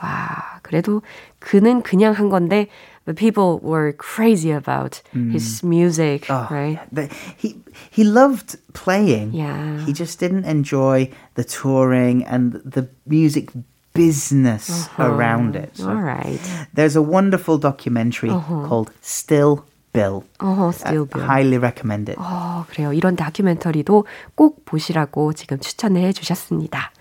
와, 0.03 0.61
그래도 0.63 1.03
그는 1.39 1.83
그냥 1.83 2.13
한 2.13 2.29
건데 2.29 2.69
but 3.06 3.16
people 3.16 3.60
were 3.60 3.94
crazy 3.94 4.52
about 4.52 5.02
mm. 5.14 5.32
his 5.32 5.64
music, 5.64 6.30
oh, 6.30 6.48
right? 6.52 6.80
The, 6.92 7.08
he 7.36 7.58
he 7.90 8.04
loved 8.04 8.58
playing. 8.74 9.34
Yeah. 9.34 9.84
He 9.86 9.94
just 9.94 10.20
didn't 10.20 10.46
enjoy 10.46 11.10
the 11.36 11.44
touring 11.44 12.24
and 12.26 12.54
the 12.64 12.88
music 13.06 13.50
business 13.94 14.70
uh-huh. 14.70 15.04
around 15.04 15.56
it. 15.56 15.78
So 15.78 15.90
All 15.90 15.96
right. 15.96 16.40
There's 16.74 16.96
a 16.96 17.02
wonderful 17.02 17.58
documentary 17.58 18.30
uh-huh. 18.30 18.68
called 18.68 18.92
Still 19.02 19.66
Bill. 19.94 20.24
Oh, 20.40 20.72
Still 20.72 21.06
Bill. 21.06 21.26
highly 21.26 21.58
recommend 21.58 22.08
it. 22.10 22.18
어, 22.18 22.66
그래요. 22.70 22.94
이런 22.94 23.16
다큐멘터리도 23.16 24.06
꼭 24.36 24.64
보시라고 24.64 25.34
지금 25.34 25.60
추천을 25.60 26.02
해 26.02 26.14
주셨습니다. 26.14 26.92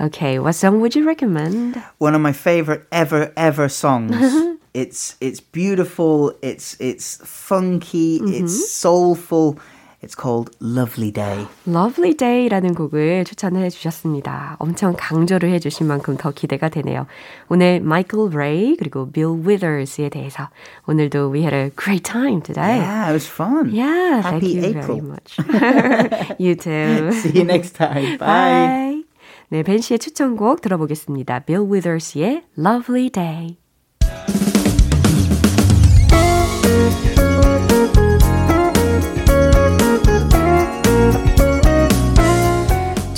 Okay, 0.00 0.38
what 0.38 0.54
song 0.54 0.80
would 0.80 0.96
you 0.96 1.04
recommend? 1.04 1.76
One 1.98 2.14
of 2.14 2.20
my 2.20 2.32
favorite 2.32 2.86
ever 2.90 3.32
ever 3.36 3.68
songs. 3.68 4.51
it's 4.73 5.15
it's 5.21 5.39
beautiful, 5.39 6.33
it's 6.41 6.75
it's 6.79 7.19
funky, 7.23 8.19
mm-hmm. 8.19 8.43
it's 8.43 8.71
soulful. 8.71 9.57
It's 10.03 10.15
called 10.15 10.51
Lovely 10.59 11.11
Day. 11.11 11.47
Lovely 11.65 12.13
Day라는 12.13 12.75
곡을 12.75 13.23
추천해 13.23 13.69
주셨습니다. 13.69 14.57
엄청 14.59 14.95
강조를 14.97 15.49
해 15.49 15.59
주신 15.59 15.87
만큼 15.87 16.17
더 16.17 16.31
기대가 16.31 16.67
되네요. 16.67 17.07
오늘 17.47 17.79
마이클 17.79 18.29
레이 18.29 18.75
그리고 18.75 19.09
빌 19.09 19.27
위더스에 19.45 20.09
대해서 20.09 20.49
오늘도 20.87 21.31
we 21.31 21.43
had 21.43 21.55
a 21.55 21.69
great 21.77 22.03
time 22.03 22.41
today. 22.41 22.79
Yeah, 22.79 23.07
it 23.07 23.13
was 23.13 23.25
fun. 23.25 23.71
Yeah, 23.73 24.21
Happy 24.21 24.59
thank 24.59 24.75
you 24.75 24.81
April. 24.81 24.87
very 24.87 25.01
much. 25.07 26.37
you 26.37 26.55
too. 26.55 27.13
See 27.13 27.39
you 27.39 27.45
next 27.45 27.75
time. 27.77 28.17
Bye. 28.17 28.27
Bye. 28.27 29.03
네, 29.47 29.63
벤 29.63 29.79
씨의 29.79 29.99
추천곡 29.99 30.59
들어보겠습니다. 30.59 31.39
빌 31.45 31.59
위더스의 31.69 32.43
Lovely 32.57 33.09
Day. 33.09 33.62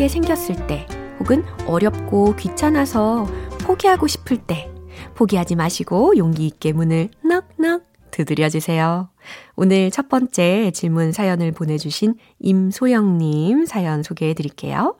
게 0.00 0.08
생겼을 0.08 0.66
때, 0.66 0.86
혹은 1.18 1.44
어렵고 1.66 2.34
귀찮아서 2.36 3.26
포기하고 3.60 4.06
싶을 4.06 4.38
때, 4.38 4.72
포기하지 5.14 5.56
마시고 5.56 6.16
용기 6.16 6.46
있게 6.46 6.72
문을 6.72 7.10
넉넉 7.22 7.84
두드려 8.10 8.48
주세요. 8.48 9.10
오늘 9.56 9.90
첫 9.90 10.08
번째 10.08 10.70
질문 10.70 11.12
사연을 11.12 11.52
보내주신 11.52 12.14
임소영님 12.38 13.66
사연 13.66 14.02
소개해 14.02 14.32
드릴게요. 14.32 14.96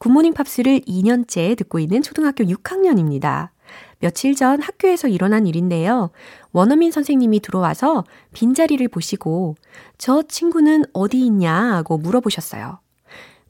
굿모닝 0.00 0.34
팝스를 0.34 0.80
2년째 0.80 1.56
듣고 1.56 1.78
있는 1.78 2.02
초등학교 2.02 2.42
6학년입니다. 2.42 3.50
며칠 4.00 4.34
전 4.34 4.60
학교에서 4.60 5.06
일어난 5.06 5.46
일인데요. 5.46 6.10
원어민 6.50 6.90
선생님이 6.90 7.38
들어와서 7.38 8.02
빈자리를 8.32 8.88
보시고 8.88 9.54
저 9.96 10.22
친구는 10.22 10.86
어디 10.92 11.24
있냐 11.24 11.82
고 11.82 11.98
물어보셨어요. 11.98 12.80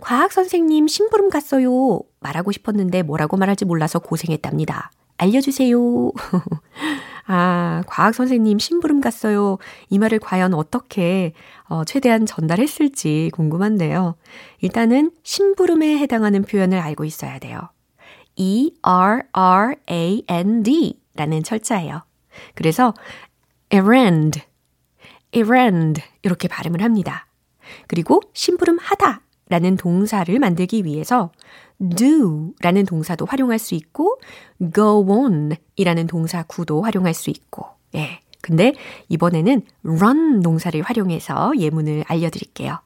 과학 0.04 0.32
선생님 0.32 0.86
심부름 0.86 1.30
갔어요. 1.30 1.98
말하고 2.20 2.52
싶었는데 2.52 3.02
뭐라고 3.02 3.38
말할지 3.38 3.64
몰라서 3.64 3.98
고생했답니다. 3.98 4.90
알려주세요. 5.16 5.78
아, 7.26 7.82
과학 7.86 8.14
선생님 8.14 8.58
심부름 8.58 9.00
갔어요. 9.00 9.56
이 9.88 9.98
말을 9.98 10.18
과연 10.18 10.52
어떻게 10.52 11.32
어, 11.70 11.86
최대한 11.86 12.26
전달했을지 12.26 13.30
궁금한데요. 13.32 14.16
일단은 14.60 15.10
심부름에 15.22 15.96
해당하는 15.96 16.42
표현을 16.42 16.78
알고 16.80 17.06
있어야 17.06 17.38
돼요. 17.38 17.70
E-R-R-A-N-D 18.36 18.82
라는 21.14 21.42
철자예요. 21.42 22.02
그래서 22.54 22.92
errand, 23.70 24.42
errand 25.34 26.02
이렇게 26.22 26.46
발음을 26.46 26.82
합니다. 26.82 27.26
그리고 27.86 28.20
심부름 28.34 28.76
하다 28.78 29.23
라는 29.48 29.76
동사를 29.76 30.36
만들기 30.38 30.84
위해서 30.84 31.30
do 31.96 32.54
라는 32.60 32.84
동사도 32.86 33.26
활용할 33.26 33.58
수 33.58 33.74
있고 33.74 34.18
go 34.74 35.04
on 35.06 35.52
이라는 35.76 36.06
동사 36.06 36.42
구도 36.42 36.82
활용할 36.82 37.14
수 37.14 37.30
있고 37.30 37.66
예. 37.94 38.20
근데 38.40 38.74
이번에는 39.08 39.62
run 39.84 40.42
동사를 40.42 40.80
활용해서 40.82 41.52
예문을 41.58 42.04
알려드릴게요. 42.06 42.78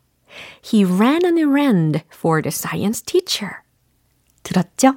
He 0.64 0.84
ran 0.84 1.24
an 1.24 1.36
errand 1.36 2.00
for 2.14 2.42
the 2.42 2.52
science 2.52 3.02
teacher. 3.04 3.56
들었죠? 4.44 4.94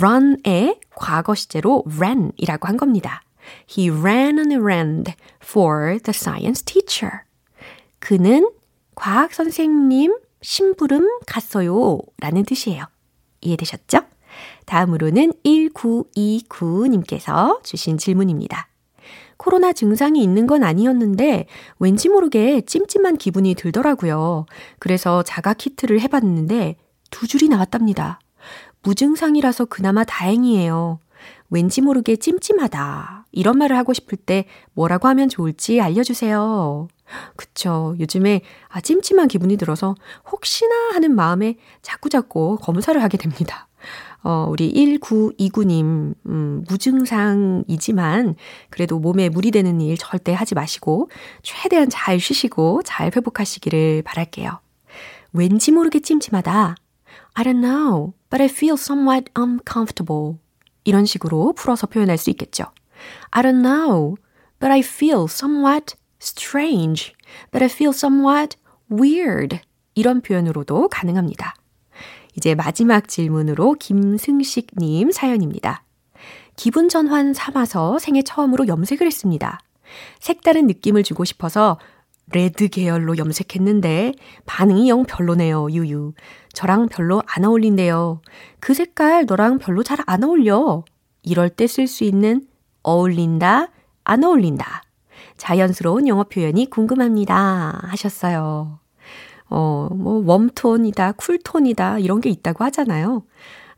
run의 0.00 0.80
과거 0.94 1.34
시제로 1.34 1.84
ran이라고 1.86 2.66
한 2.66 2.76
겁니다. 2.76 3.22
He 3.68 3.90
ran 3.90 4.38
an 4.38 4.52
errand 4.52 5.12
for 5.42 5.98
the 5.98 6.14
science 6.14 6.64
teacher. 6.64 7.20
그는 7.98 8.50
과학 8.94 9.34
선생님 9.34 10.16
심부름 10.44 11.08
갔어요. 11.26 11.98
라는 12.20 12.44
뜻이에요. 12.44 12.84
이해되셨죠? 13.40 14.02
다음으로는 14.66 15.32
1929님께서 15.44 17.62
주신 17.64 17.96
질문입니다. 17.96 18.68
코로나 19.38 19.72
증상이 19.72 20.22
있는 20.22 20.46
건 20.46 20.62
아니었는데 20.62 21.46
왠지 21.78 22.08
모르게 22.08 22.60
찜찜한 22.60 23.16
기분이 23.16 23.54
들더라고요. 23.54 24.46
그래서 24.78 25.22
자가 25.22 25.54
키트를 25.54 26.00
해봤는데 26.00 26.76
두 27.10 27.26
줄이 27.26 27.48
나왔답니다. 27.48 28.20
무증상이라서 28.82 29.64
그나마 29.64 30.04
다행이에요. 30.04 31.00
왠지 31.50 31.80
모르게 31.80 32.16
찜찜하다. 32.16 33.23
이런 33.34 33.58
말을 33.58 33.76
하고 33.76 33.92
싶을 33.92 34.16
때 34.16 34.46
뭐라고 34.72 35.08
하면 35.08 35.28
좋을지 35.28 35.80
알려주세요. 35.80 36.88
그쵸. 37.36 37.94
요즘에 38.00 38.40
아, 38.68 38.80
찜찜한 38.80 39.28
기분이 39.28 39.56
들어서 39.56 39.94
혹시나 40.30 40.74
하는 40.92 41.14
마음에 41.14 41.56
자꾸자꾸 41.82 42.58
검사를 42.60 43.00
하게 43.02 43.18
됩니다. 43.18 43.68
어, 44.22 44.46
우리 44.48 44.72
1929님, 44.72 46.14
음, 46.26 46.64
무증상이지만 46.66 48.36
그래도 48.70 48.98
몸에 48.98 49.28
무리 49.28 49.50
되는 49.50 49.82
일 49.82 49.98
절대 49.98 50.32
하지 50.32 50.54
마시고 50.54 51.10
최대한 51.42 51.90
잘 51.90 52.18
쉬시고 52.18 52.82
잘 52.84 53.10
회복하시기를 53.14 54.02
바랄게요. 54.02 54.60
왠지 55.34 55.72
모르게 55.72 56.00
찜찜하다. 56.00 56.76
I 57.34 57.44
don't 57.44 57.60
know, 57.60 58.14
but 58.30 58.42
I 58.42 58.46
feel 58.48 58.74
somewhat 58.78 59.30
uncomfortable. 59.38 60.38
이런 60.84 61.04
식으로 61.04 61.52
풀어서 61.52 61.86
표현할 61.86 62.16
수 62.16 62.30
있겠죠. 62.30 62.64
I 63.30 63.42
don't 63.42 63.62
know, 63.62 64.16
but 64.60 64.70
I 64.72 64.80
feel 64.80 65.24
somewhat 65.24 65.96
strange, 66.20 67.14
but 67.50 67.62
I 67.62 67.66
feel 67.66 67.90
somewhat 67.90 68.56
weird. 68.90 69.60
이런 69.94 70.20
표현으로도 70.20 70.88
가능합니다. 70.88 71.54
이제 72.36 72.54
마지막 72.54 73.08
질문으로 73.08 73.74
김승식님 73.74 75.12
사연입니다. 75.12 75.84
기분 76.56 76.88
전환 76.88 77.32
삼아서 77.32 77.98
생애 77.98 78.22
처음으로 78.22 78.66
염색을 78.68 79.06
했습니다. 79.06 79.60
색다른 80.18 80.66
느낌을 80.66 81.02
주고 81.04 81.24
싶어서 81.24 81.78
레드 82.32 82.68
계열로 82.68 83.18
염색했는데 83.18 84.14
반응이 84.46 84.88
영 84.88 85.04
별로네요, 85.04 85.70
유유. 85.70 86.14
저랑 86.54 86.88
별로 86.88 87.22
안 87.26 87.44
어울린대요. 87.44 88.22
그 88.60 88.72
색깔 88.74 89.26
너랑 89.26 89.58
별로 89.58 89.82
잘 89.82 89.98
안 90.06 90.24
어울려. 90.24 90.84
이럴 91.22 91.50
때 91.50 91.66
쓸 91.66 91.86
수 91.86 92.02
있는 92.04 92.46
어울린다, 92.84 93.68
안 94.04 94.24
어울린다. 94.24 94.82
자연스러운 95.36 96.06
영어 96.06 96.24
표현이 96.24 96.70
궁금합니다. 96.70 97.80
하셨어요. 97.88 98.78
어, 99.50 99.88
뭐, 99.92 100.22
웜톤이다, 100.24 101.12
쿨톤이다, 101.12 101.98
이런 101.98 102.20
게 102.20 102.30
있다고 102.30 102.64
하잖아요. 102.64 103.24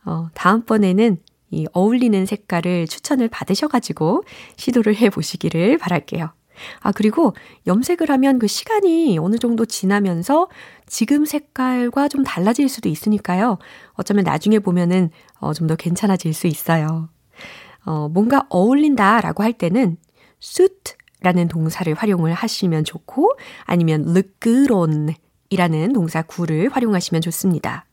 어, 0.04 0.28
다음번에는 0.34 1.18
이 1.50 1.66
어울리는 1.72 2.26
색깔을 2.26 2.86
추천을 2.86 3.28
받으셔가지고 3.28 4.24
시도를 4.56 4.96
해 4.96 5.10
보시기를 5.10 5.78
바랄게요. 5.78 6.30
아, 6.80 6.92
그리고 6.92 7.34
염색을 7.66 8.10
하면 8.10 8.38
그 8.38 8.46
시간이 8.46 9.18
어느 9.18 9.36
정도 9.38 9.66
지나면서 9.66 10.48
지금 10.86 11.24
색깔과 11.26 12.08
좀 12.08 12.24
달라질 12.24 12.68
수도 12.68 12.88
있으니까요. 12.88 13.58
어쩌면 13.94 14.24
나중에 14.24 14.58
보면은 14.58 15.10
어, 15.40 15.52
좀 15.52 15.66
더 15.68 15.76
괜찮아질 15.76 16.32
수 16.34 16.46
있어요. 16.46 17.08
어, 17.86 18.08
뭔가 18.08 18.46
어울린다라고 18.50 19.42
할 19.42 19.52
때는 19.52 19.96
suit 20.42 20.94
라는 21.20 21.48
동사를 21.48 21.92
활용을 21.94 22.34
하시면 22.34 22.84
좋고 22.84 23.32
아니면 23.64 24.02
look 24.02 24.34
good 24.40 24.72
on 24.72 25.14
이라는 25.48 25.92
동사 25.92 26.22
구를 26.22 26.68
활용하시면 26.68 27.22
좋습니다. 27.22 27.86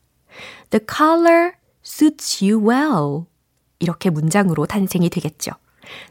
The 0.70 0.84
color 0.86 1.52
suits 1.84 2.44
you 2.44 2.68
well. 2.68 3.24
이렇게 3.78 4.10
문장으로 4.10 4.66
탄생이 4.66 5.08
되겠죠. 5.08 5.52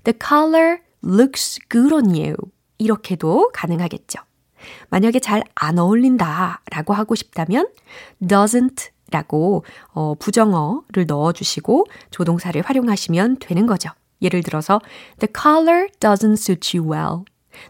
The 0.04 0.18
color 0.20 0.80
looks 1.04 1.60
good 1.70 1.94
on 1.94 2.06
you. 2.08 2.36
이렇게도 2.78 3.52
가능하겠죠. 3.54 4.20
만약에 4.90 5.20
잘 5.20 5.44
안 5.56 5.78
어울린다 5.78 6.62
라고 6.72 6.94
하고 6.94 7.16
싶다면 7.16 7.68
doesn't 8.22 8.90
라고 9.14 9.64
어, 9.94 10.16
부정어를 10.16 11.06
넣어주시고 11.08 11.86
조동사를 12.10 12.60
활용하시면 12.62 13.38
되는 13.40 13.68
거죠. 13.68 13.92
예를 14.22 14.42
들어서 14.42 14.82
The 15.20 15.32
color 15.32 15.88
doesn't 16.00 16.34
suit 16.34 16.76
you 16.76 16.92
well. 16.92 17.24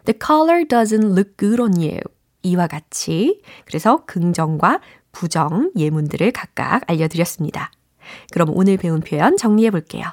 The 0.06 0.18
color 0.18 0.64
doesn't 0.66 1.04
look 1.04 1.36
good 1.38 1.62
on 1.62 1.74
you. 1.78 2.00
이와 2.44 2.68
같이 2.68 3.42
그래서 3.66 4.06
긍정과 4.06 4.80
부정 5.12 5.72
예문들을 5.76 6.32
각각 6.32 6.84
알려드렸습니다. 6.88 7.72
그럼 8.32 8.50
오늘 8.52 8.78
배운 8.78 9.02
표현 9.02 9.38
정리해 9.38 9.72
볼게요. 9.72 10.06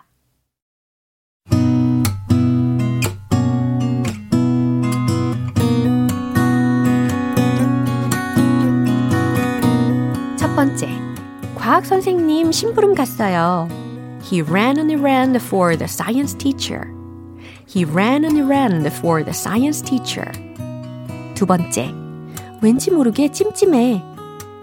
첫 10.36 10.54
번째, 10.54 11.09
과학 11.59 11.85
선생님 11.85 12.51
심부름 12.51 12.95
갔어요. 12.95 13.67
He 14.21 14.41
ran 14.41 14.77
an 14.77 14.89
errand 14.89 15.37
for 15.41 15.77
the 15.77 15.87
science 15.87 16.35
teacher. 16.37 16.91
He 17.67 17.85
ran 17.85 18.23
an 18.25 18.37
errand 18.37 18.87
for 18.93 19.23
the 19.23 19.33
science 19.33 19.83
teacher. 19.83 20.31
두 21.35 21.45
번째, 21.45 21.93
왠지 22.61 22.91
모르게 22.91 23.31
찜찜해. 23.31 24.01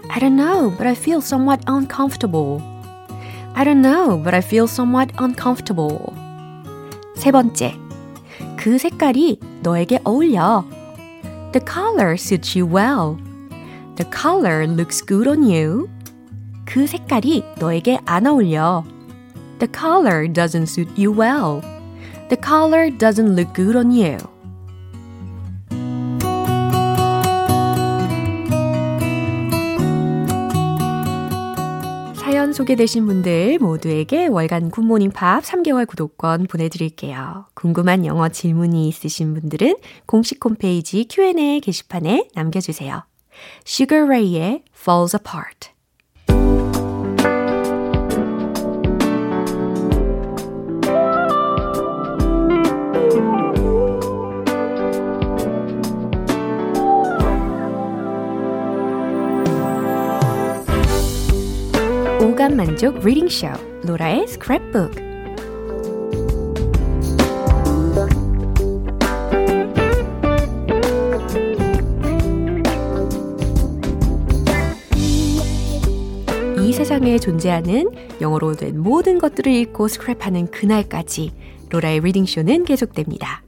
I 0.09 0.19
don't 0.19 0.35
know, 0.35 0.69
but 0.69 0.87
I 0.87 0.93
feel 0.93 1.19
somewhat 1.19 1.61
uncomfortable. 1.67 2.61
I 3.55 3.63
don't 3.63 3.81
know, 3.81 4.17
but 4.17 4.33
I 4.33 4.39
feel 4.39 4.65
somewhat 4.65 5.13
uncomfortable. 5.19 6.13
세 7.15 7.31
번째, 7.31 7.77
그 8.57 8.77
색깔이 8.77 9.39
너에게 9.61 9.99
어울려. 10.03 10.65
The 11.53 11.63
color 11.65 12.13
suits 12.13 12.57
you 12.57 12.65
well. 12.65 13.17
The 13.95 14.09
color 14.09 14.65
looks 14.65 15.01
good 15.05 15.27
on 15.27 15.43
you. 15.43 15.87
그 16.68 16.86
색깔이 16.86 17.44
너에게 17.58 17.98
안 18.04 18.26
어울려. 18.26 18.84
The 19.58 19.72
color 19.74 20.30
doesn't 20.30 20.68
suit 20.68 20.90
you 21.02 21.10
well. 21.18 21.62
The 22.28 22.36
color 22.44 22.90
doesn't 22.90 23.32
look 23.32 23.54
good 23.54 23.74
on 23.74 23.90
you. 23.90 24.18
사연 32.16 32.52
소개되신 32.52 33.06
분들 33.06 33.58
모두에게 33.60 34.26
월간 34.26 34.70
굿모닝 34.70 35.12
팝 35.12 35.42
3개월 35.42 35.86
구독권 35.86 36.48
보내드릴게요. 36.48 37.46
궁금한 37.54 38.04
영어 38.04 38.28
질문이 38.28 38.88
있으신 38.88 39.32
분들은 39.32 39.76
공식 40.04 40.44
홈페이지 40.44 41.06
Q&A 41.08 41.60
게시판에 41.60 42.28
남겨주세요. 42.34 43.04
Sugar 43.66 44.04
Ray의 44.04 44.64
Falls 44.78 45.16
Apart 45.16 45.77
오감 62.48 62.56
만족 62.56 63.00
리딩 63.00 63.28
쇼 63.28 63.46
로라의 63.84 64.24
스크랩북 64.24 65.06
이 76.58 76.72
세상에 76.72 77.18
존재하는 77.18 77.90
영어로 78.22 78.54
된 78.54 78.80
모든 78.80 79.18
것들을 79.18 79.52
읽고 79.52 79.86
스크랩하는 79.86 80.50
그날까지 80.50 81.32
로라의 81.68 82.00
reading 82.00 82.24
쇼는 82.24 82.64
계속됩니다. 82.64 83.42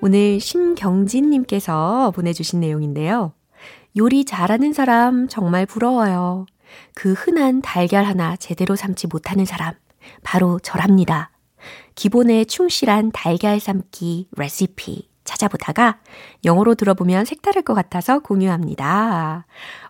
오늘 0.00 0.40
심경진님께서 0.40 2.10
보내주신 2.12 2.60
내용인데요. 2.60 3.32
요리 3.96 4.24
잘하는 4.24 4.72
사람 4.72 5.28
정말 5.28 5.66
부러워요. 5.66 6.46
그 6.94 7.12
흔한 7.12 7.62
달걀 7.62 8.04
하나 8.04 8.36
제대로 8.36 8.76
삶지 8.76 9.08
못하는 9.08 9.44
사람, 9.44 9.74
바로 10.22 10.58
저랍니다. 10.60 11.30
기본에 11.94 12.44
충실한 12.44 13.10
달걀 13.12 13.60
삶기 13.60 14.28
레시피 14.36 15.08
찾아보다가 15.24 15.98
영어로 16.44 16.74
들어보면 16.74 17.24
색다를 17.24 17.62
것 17.62 17.74
같아서 17.74 18.18
공유합니다. 18.18 19.46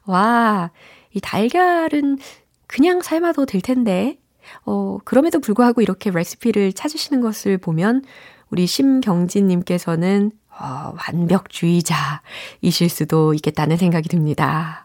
와, 0.07 0.70
이 1.12 1.20
달걀은 1.20 2.18
그냥 2.66 3.03
삶아도 3.03 3.47
될 3.47 3.61
텐데, 3.61 4.18
어, 4.64 4.99
그럼에도 5.05 5.40
불구하고 5.40 5.81
이렇게 5.81 6.11
레시피를 6.11 6.73
찾으시는 6.73 7.20
것을 7.20 7.59
보면 7.59 8.03
우리 8.51 8.66
심경진님께서는 8.66 10.31
어, 10.51 10.94
완벽주의자이실 11.09 12.88
수도 12.88 13.35
있겠다는 13.35 13.77
생각이 13.77 14.09
듭니다. 14.09 14.84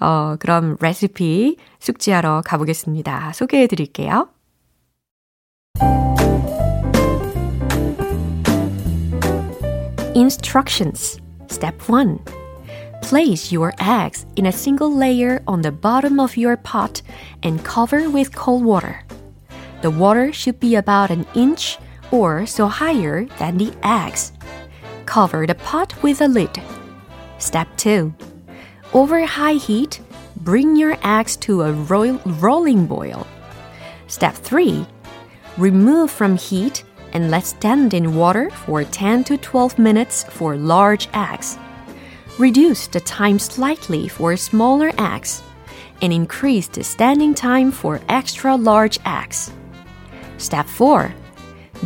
어, 0.00 0.36
그럼 0.38 0.76
레시피 0.80 1.56
숙지하러 1.78 2.42
가보겠습니다. 2.44 3.32
소개해 3.34 3.66
드릴게요. 3.66 4.28
Instructions 10.14 11.20
Step 11.50 11.88
1 11.88 12.18
Place 13.02 13.52
your 13.52 13.72
eggs 13.78 14.26
in 14.36 14.46
a 14.46 14.52
single 14.52 14.90
layer 14.90 15.42
on 15.46 15.62
the 15.62 15.70
bottom 15.70 16.18
of 16.18 16.36
your 16.36 16.56
pot 16.56 17.02
and 17.42 17.62
cover 17.62 18.10
with 18.10 18.34
cold 18.34 18.64
water. 18.64 19.04
The 19.82 19.90
water 19.90 20.32
should 20.32 20.58
be 20.58 20.74
about 20.74 21.10
an 21.10 21.26
inch 21.34 21.78
or 22.10 22.46
so 22.46 22.66
higher 22.66 23.26
than 23.38 23.58
the 23.58 23.72
eggs. 23.84 24.32
Cover 25.04 25.46
the 25.46 25.54
pot 25.54 25.94
with 26.02 26.20
a 26.20 26.28
lid. 26.28 26.60
Step 27.38 27.68
2 27.76 28.12
over 28.93 29.25
high 29.25 29.53
heat, 29.53 30.01
bring 30.37 30.75
your 30.75 30.97
eggs 31.03 31.35
to 31.37 31.61
a 31.61 31.71
roll- 31.73 32.21
rolling 32.25 32.85
boil. 32.85 33.25
Step 34.07 34.35
3. 34.35 34.85
Remove 35.57 36.11
from 36.11 36.37
heat 36.37 36.83
and 37.13 37.29
let 37.29 37.45
stand 37.45 37.93
in 37.93 38.15
water 38.15 38.49
for 38.49 38.83
10 38.83 39.23
to 39.25 39.37
12 39.37 39.77
minutes 39.77 40.23
for 40.23 40.55
large 40.55 41.07
eggs. 41.13 41.57
Reduce 42.39 42.87
the 42.87 42.99
time 43.01 43.39
slightly 43.39 44.07
for 44.07 44.35
smaller 44.37 44.91
eggs 44.97 45.43
and 46.01 46.11
increase 46.11 46.67
the 46.67 46.83
standing 46.83 47.33
time 47.33 47.71
for 47.71 48.01
extra 48.09 48.55
large 48.55 48.99
eggs. 49.05 49.51
Step 50.37 50.67
4. 50.67 51.13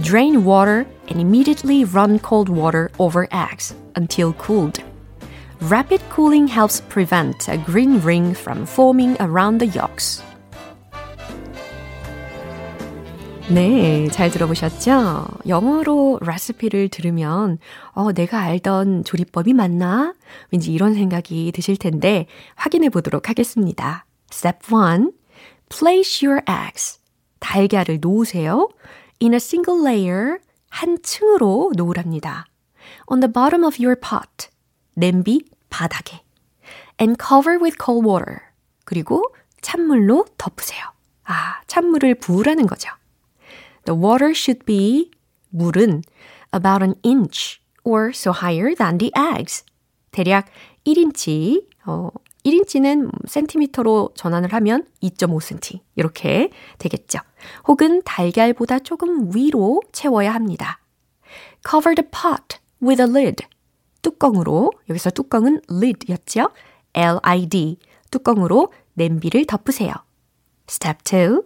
Drain 0.02 0.46
water 0.46 0.86
and 1.10 1.20
immediately 1.20 1.84
run 1.84 2.20
cold 2.20 2.50
water 2.50 2.91
over 3.00 3.28
eggs 3.32 3.76
until 3.96 4.34
cooled. 4.34 4.82
Rapid 5.62 6.02
cooling 6.13 6.48
helps 6.48 6.82
prevent 6.89 7.50
a 7.50 7.58
green 7.58 8.00
ring 8.02 8.36
from 8.36 8.65
forming 8.65 9.15
around 9.22 9.60
the 9.60 9.72
yolks. 9.74 10.22
네, 13.50 14.10
잘 14.10 14.32
들어보셨죠? 14.32 15.28
영어로 15.48 16.20
레시피를 16.22 16.89
들으면, 16.89 17.60
어, 17.94 18.12
내가 18.12 18.41
알던 18.41 19.04
조리법이 19.06 19.54
맞나? 19.54 20.13
왠지 20.52 20.74
이런 20.74 20.96
생각이 20.96 21.52
드실 21.54 21.78
텐데, 21.78 22.26
확인해 22.56 22.89
보도록 22.89 23.30
하겠습니다. 23.30 24.06
Step 24.32 24.60
1. 24.72 25.12
Place 25.70 26.28
your 26.28 26.44
eggs. 26.50 27.00
달걀을 27.39 28.00
놓으세요. 28.02 28.70
In 29.22 29.34
a 29.34 29.38
single 29.38 29.82
layer. 29.82 30.38
한 30.70 30.98
층으로 31.02 31.72
놓으랍니다. 31.76 32.46
On 33.12 33.20
the 33.20 33.32
bottom 33.32 33.63
of 33.63 33.78
your 33.80 33.96
pot. 34.00 34.50
냄비 34.95 35.45
바닥에. 35.69 36.23
And 36.99 37.17
cover 37.21 37.60
with 37.62 37.77
cold 37.84 38.08
water. 38.08 38.39
그리고 38.86 39.23
찬물로 39.62 40.25
덮으세요. 40.38 40.81
아, 41.25 41.62
찬물을 41.67 42.15
부으라는 42.15 42.67
거죠. 42.67 42.89
The 43.86 43.99
water 43.99 44.31
should 44.31 44.65
be 44.65 45.12
물은 45.49 46.03
about 46.53 46.84
an 46.84 46.95
inch 47.03 47.60
or 47.84 48.10
so 48.10 48.31
higher 48.31 48.75
than 48.75 48.97
the 48.97 49.12
eggs. 49.15 49.63
대략 50.12 50.47
1인치, 50.86 51.65
어, 51.86 52.10
1인치는 52.45 53.12
센티미터로 53.27 54.12
전환을 54.15 54.53
하면 54.53 54.86
2.5cm 55.01 55.79
이렇게 55.95 56.49
되겠죠. 56.77 57.19
혹은 57.67 58.01
달걀보다 58.03 58.79
조금 58.79 59.36
위로 59.36 59.81
채워야 59.91 60.34
합니다. 60.34 60.79
Cover 61.67 61.95
the 61.95 62.08
pot 62.10 62.60
with 62.81 63.01
a 63.01 63.10
lid. 63.10 63.43
뚜껑으로, 64.06 64.72
여기서 64.88 65.10
뚜껑은 65.10 65.62
lid였죠? 65.68 66.52
L-I-D. 66.94 67.80
뚜껑으로 68.12 68.72
냄비를 68.94 69.46
덮으세요. 69.46 69.94
Step 70.70 71.00
2. 71.04 71.41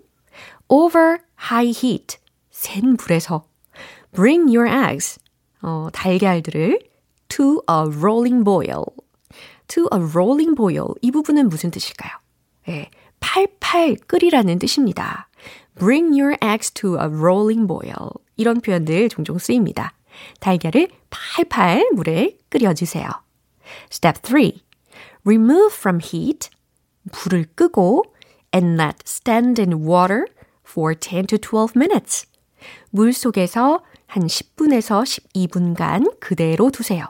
Over 0.68 1.20
high 1.42 1.70
heat. 1.70 2.18
센 2.52 2.98
불에서 2.98 3.46
bring 4.12 4.54
your 4.54 4.68
eggs 4.70 5.20
어, 5.62 5.88
달걀들을 5.94 6.80
to 7.30 7.62
a 7.70 7.88
rolling 7.98 8.44
boil. 8.44 8.84
to 9.68 9.88
a 9.94 10.00
rolling 10.00 10.56
boil. 10.56 10.94
이 11.02 11.12
부분은 11.12 11.48
무슨 11.48 11.72
뜻일까요? 11.72 12.12
예, 12.68 12.90
팔팔 13.22 13.96
끓이라는 14.06 14.60
뜻입니다. 14.60 15.30
bring 15.78 16.20
your 16.20 16.36
eggs 16.44 16.72
to 16.74 16.96
a 16.96 17.06
rolling 17.06 17.68
boil. 17.68 18.10
이런 18.36 18.60
표현들 18.60 19.08
종종 19.08 19.38
쓰입니다. 19.38 19.94
달걀을 20.40 20.90
팔팔 21.10 21.90
물에 21.94 22.38
끓여주세요. 22.50 23.10
Step 23.92 24.20
3. 24.24 24.62
Remove 25.26 25.74
from 25.74 26.00
heat. 26.02 26.50
불을 27.12 27.48
끄고 27.56 28.04
and 28.54 28.82
let 28.82 28.98
stand 29.06 29.62
in 29.62 29.86
water 29.86 30.26
for 30.66 30.94
10 30.94 31.28
to 31.28 31.38
12 31.38 31.74
minutes. 31.76 32.28
물 32.92 33.14
속에서 33.14 33.84
한 34.08 34.24
10분에서 34.24 35.04
12분간 35.04 36.20
그대로 36.20 36.72
두세요. 36.72 37.06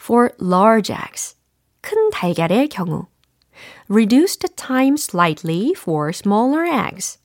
For 0.00 0.30
large 0.40 0.92
eggs, 0.92 1.36
큰 1.80 2.10
달걀의 2.10 2.68
경우. 2.68 3.06
Reduce 3.88 4.38
the 4.38 4.54
time 4.54 4.94
slightly 4.94 5.72
for 5.76 6.10
smaller 6.10 6.66
eggs. 6.66 7.18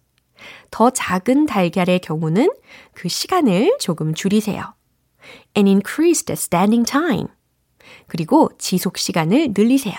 더 0.69 0.89
작은 0.89 1.45
달걀의 1.45 1.99
경우는 1.99 2.51
그 2.93 3.09
시간을 3.09 3.77
조금 3.79 4.13
줄이세요. 4.13 4.73
And 5.55 5.69
increase 5.69 6.25
the 6.25 6.35
standing 6.35 6.89
time. 6.89 7.27
그리고 8.07 8.49
지속 8.57 8.97
시간을 8.97 9.53
늘리세요. 9.55 9.95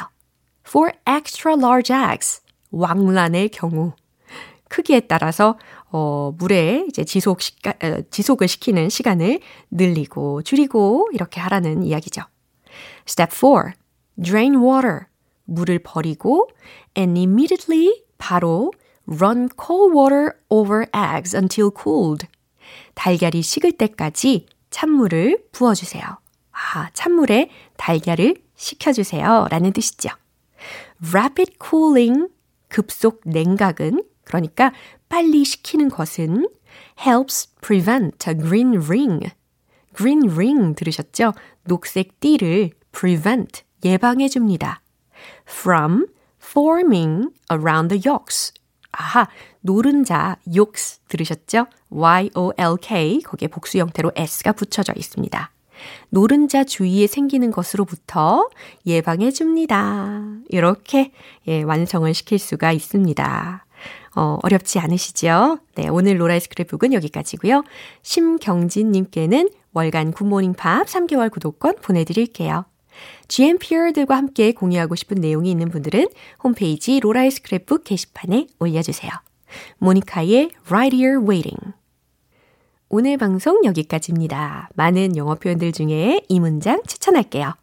For 0.66 0.92
extra 1.06 1.54
large 1.56 1.94
eggs, 1.94 2.40
왕란의 2.70 3.50
경우. 3.50 3.92
크기에 4.68 5.00
따라서 5.00 5.58
어, 5.90 6.32
물에 6.38 6.86
이제 6.88 7.04
지속 7.04 7.42
시 7.42 7.52
어, 7.66 8.00
지속을 8.10 8.48
시키는 8.48 8.88
시간을 8.88 9.40
늘리고 9.70 10.42
줄이고 10.42 11.10
이렇게 11.12 11.40
하라는 11.40 11.84
이야기죠. 11.84 12.22
Step 13.06 13.30
4. 13.34 13.74
Drain 14.20 14.56
water. 14.56 15.06
물을 15.44 15.78
버리고 15.78 16.48
and 16.96 17.18
immediately 17.18 18.04
바로 18.16 18.72
run 19.06 19.48
cold 19.60 19.94
water 19.94 20.32
over 20.48 20.86
eggs 20.94 21.36
until 21.36 21.70
cooled. 21.76 22.26
달걀이 22.94 23.42
식을 23.42 23.72
때까지 23.72 24.46
찬물을 24.72 25.44
부어주세요. 25.52 26.02
아, 26.50 26.90
찬물에 26.92 27.50
달걀을 27.76 28.34
식혀주세요. 28.56 29.46
라는 29.50 29.72
뜻이죠. 29.72 30.10
Rapid 31.12 31.56
cooling, 31.64 32.28
급속 32.68 33.20
냉각은 33.24 34.02
그러니까 34.24 34.72
빨리 35.08 35.44
식히는 35.44 35.88
것은 35.88 36.48
helps 37.06 37.54
prevent 37.60 38.28
a 38.28 38.36
green 38.36 38.80
ring. 38.82 39.30
green 39.96 40.30
ring 40.30 40.74
들으셨죠? 40.74 41.32
녹색 41.64 42.18
띠를 42.20 42.70
prevent 42.92 43.62
예방해 43.84 44.28
줍니다. 44.28 44.80
from 45.48 46.06
forming 46.40 47.30
around 47.50 47.88
the 47.88 48.00
yolks. 48.04 48.52
아하, 48.92 49.26
노른자 49.60 50.36
yolks 50.46 51.00
들으셨죠? 51.08 51.66
Y-O-L-K 51.90 53.22
거기에 53.22 53.48
복수 53.48 53.78
형태로 53.78 54.12
S가 54.14 54.52
붙여져 54.52 54.92
있습니다. 54.96 55.50
노른자 56.10 56.64
주위에 56.64 57.06
생기는 57.06 57.50
것으로부터 57.50 58.48
예방해 58.86 59.30
줍니다. 59.30 60.22
이렇게 60.48 61.12
예, 61.48 61.62
완성을 61.62 62.12
시킬 62.14 62.38
수가 62.38 62.72
있습니다. 62.72 63.64
어, 64.14 64.38
어렵지 64.42 64.78
않으시죠? 64.78 65.58
네, 65.74 65.88
오늘 65.88 66.20
로라의 66.20 66.40
스크랩북은 66.40 66.92
여기까지고요. 66.92 67.64
심경진 68.02 68.92
님께는 68.92 69.48
월간 69.72 70.12
굿모닝 70.12 70.54
팝 70.54 70.86
3개월 70.86 71.30
구독권 71.30 71.76
보내 71.82 72.04
드릴게요. 72.04 72.66
GMPR들과 73.28 74.16
함께 74.16 74.52
공유하고 74.52 74.94
싶은 74.94 75.16
내용이 75.16 75.50
있는 75.50 75.70
분들은 75.70 76.08
홈페이지 76.42 77.00
로라의 77.00 77.30
스크랩북 77.30 77.84
게시판에 77.84 78.46
올려주세요. 78.58 79.10
모니카의 79.78 80.50
Right 80.68 80.96
Here 80.96 81.18
Waiting. 81.20 81.74
오늘 82.88 83.16
방송 83.16 83.64
여기까지입니다. 83.64 84.68
많은 84.74 85.16
영어 85.16 85.34
표현들 85.34 85.72
중에 85.72 86.20
이 86.28 86.40
문장 86.40 86.82
추천할게요. 86.86 87.54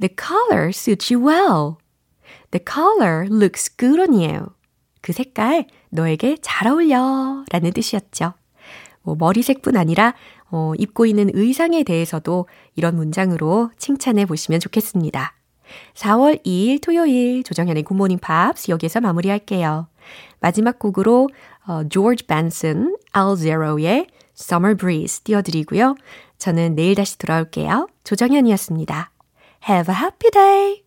The 0.00 0.10
color 0.18 0.70
suits 0.70 1.12
you 1.14 1.24
well. 1.24 1.76
The 2.50 2.64
color 2.64 3.28
looks 3.30 3.76
good 3.76 4.00
on 4.00 4.12
you. 4.12 4.46
그 5.00 5.12
색깔 5.12 5.66
너에게 5.90 6.36
잘 6.42 6.66
어울려 6.66 7.44
라는 7.50 7.72
뜻이었죠. 7.72 8.34
뭐 9.02 9.14
머리색뿐 9.16 9.76
아니라 9.76 10.14
어, 10.52 10.74
입고 10.78 11.06
있는 11.06 11.30
의상에 11.32 11.82
대해서도 11.82 12.46
이런 12.76 12.94
문장으로 12.94 13.70
칭찬해 13.78 14.26
보시면 14.26 14.60
좋겠습니다. 14.60 15.34
4월 15.94 16.44
2일 16.44 16.82
토요일 16.82 17.42
조정현의 17.42 17.82
굿모닝 17.82 18.18
팝스 18.18 18.70
여기서 18.70 19.00
마무리할게요. 19.00 19.88
마지막 20.40 20.78
곡으로 20.78 21.30
어, 21.66 21.88
조지 21.88 22.26
벤슨 22.26 22.96
알제로의 23.12 24.06
Summer 24.36 24.76
Breeze 24.76 25.24
띄워드리고요. 25.24 25.94
저는 26.38 26.74
내일 26.74 26.94
다시 26.94 27.16
돌아올게요. 27.18 27.88
조정현이었습니다. 28.04 29.10
Have 29.68 29.94
a 29.94 30.00
happy 30.00 30.30
day! 30.30 30.81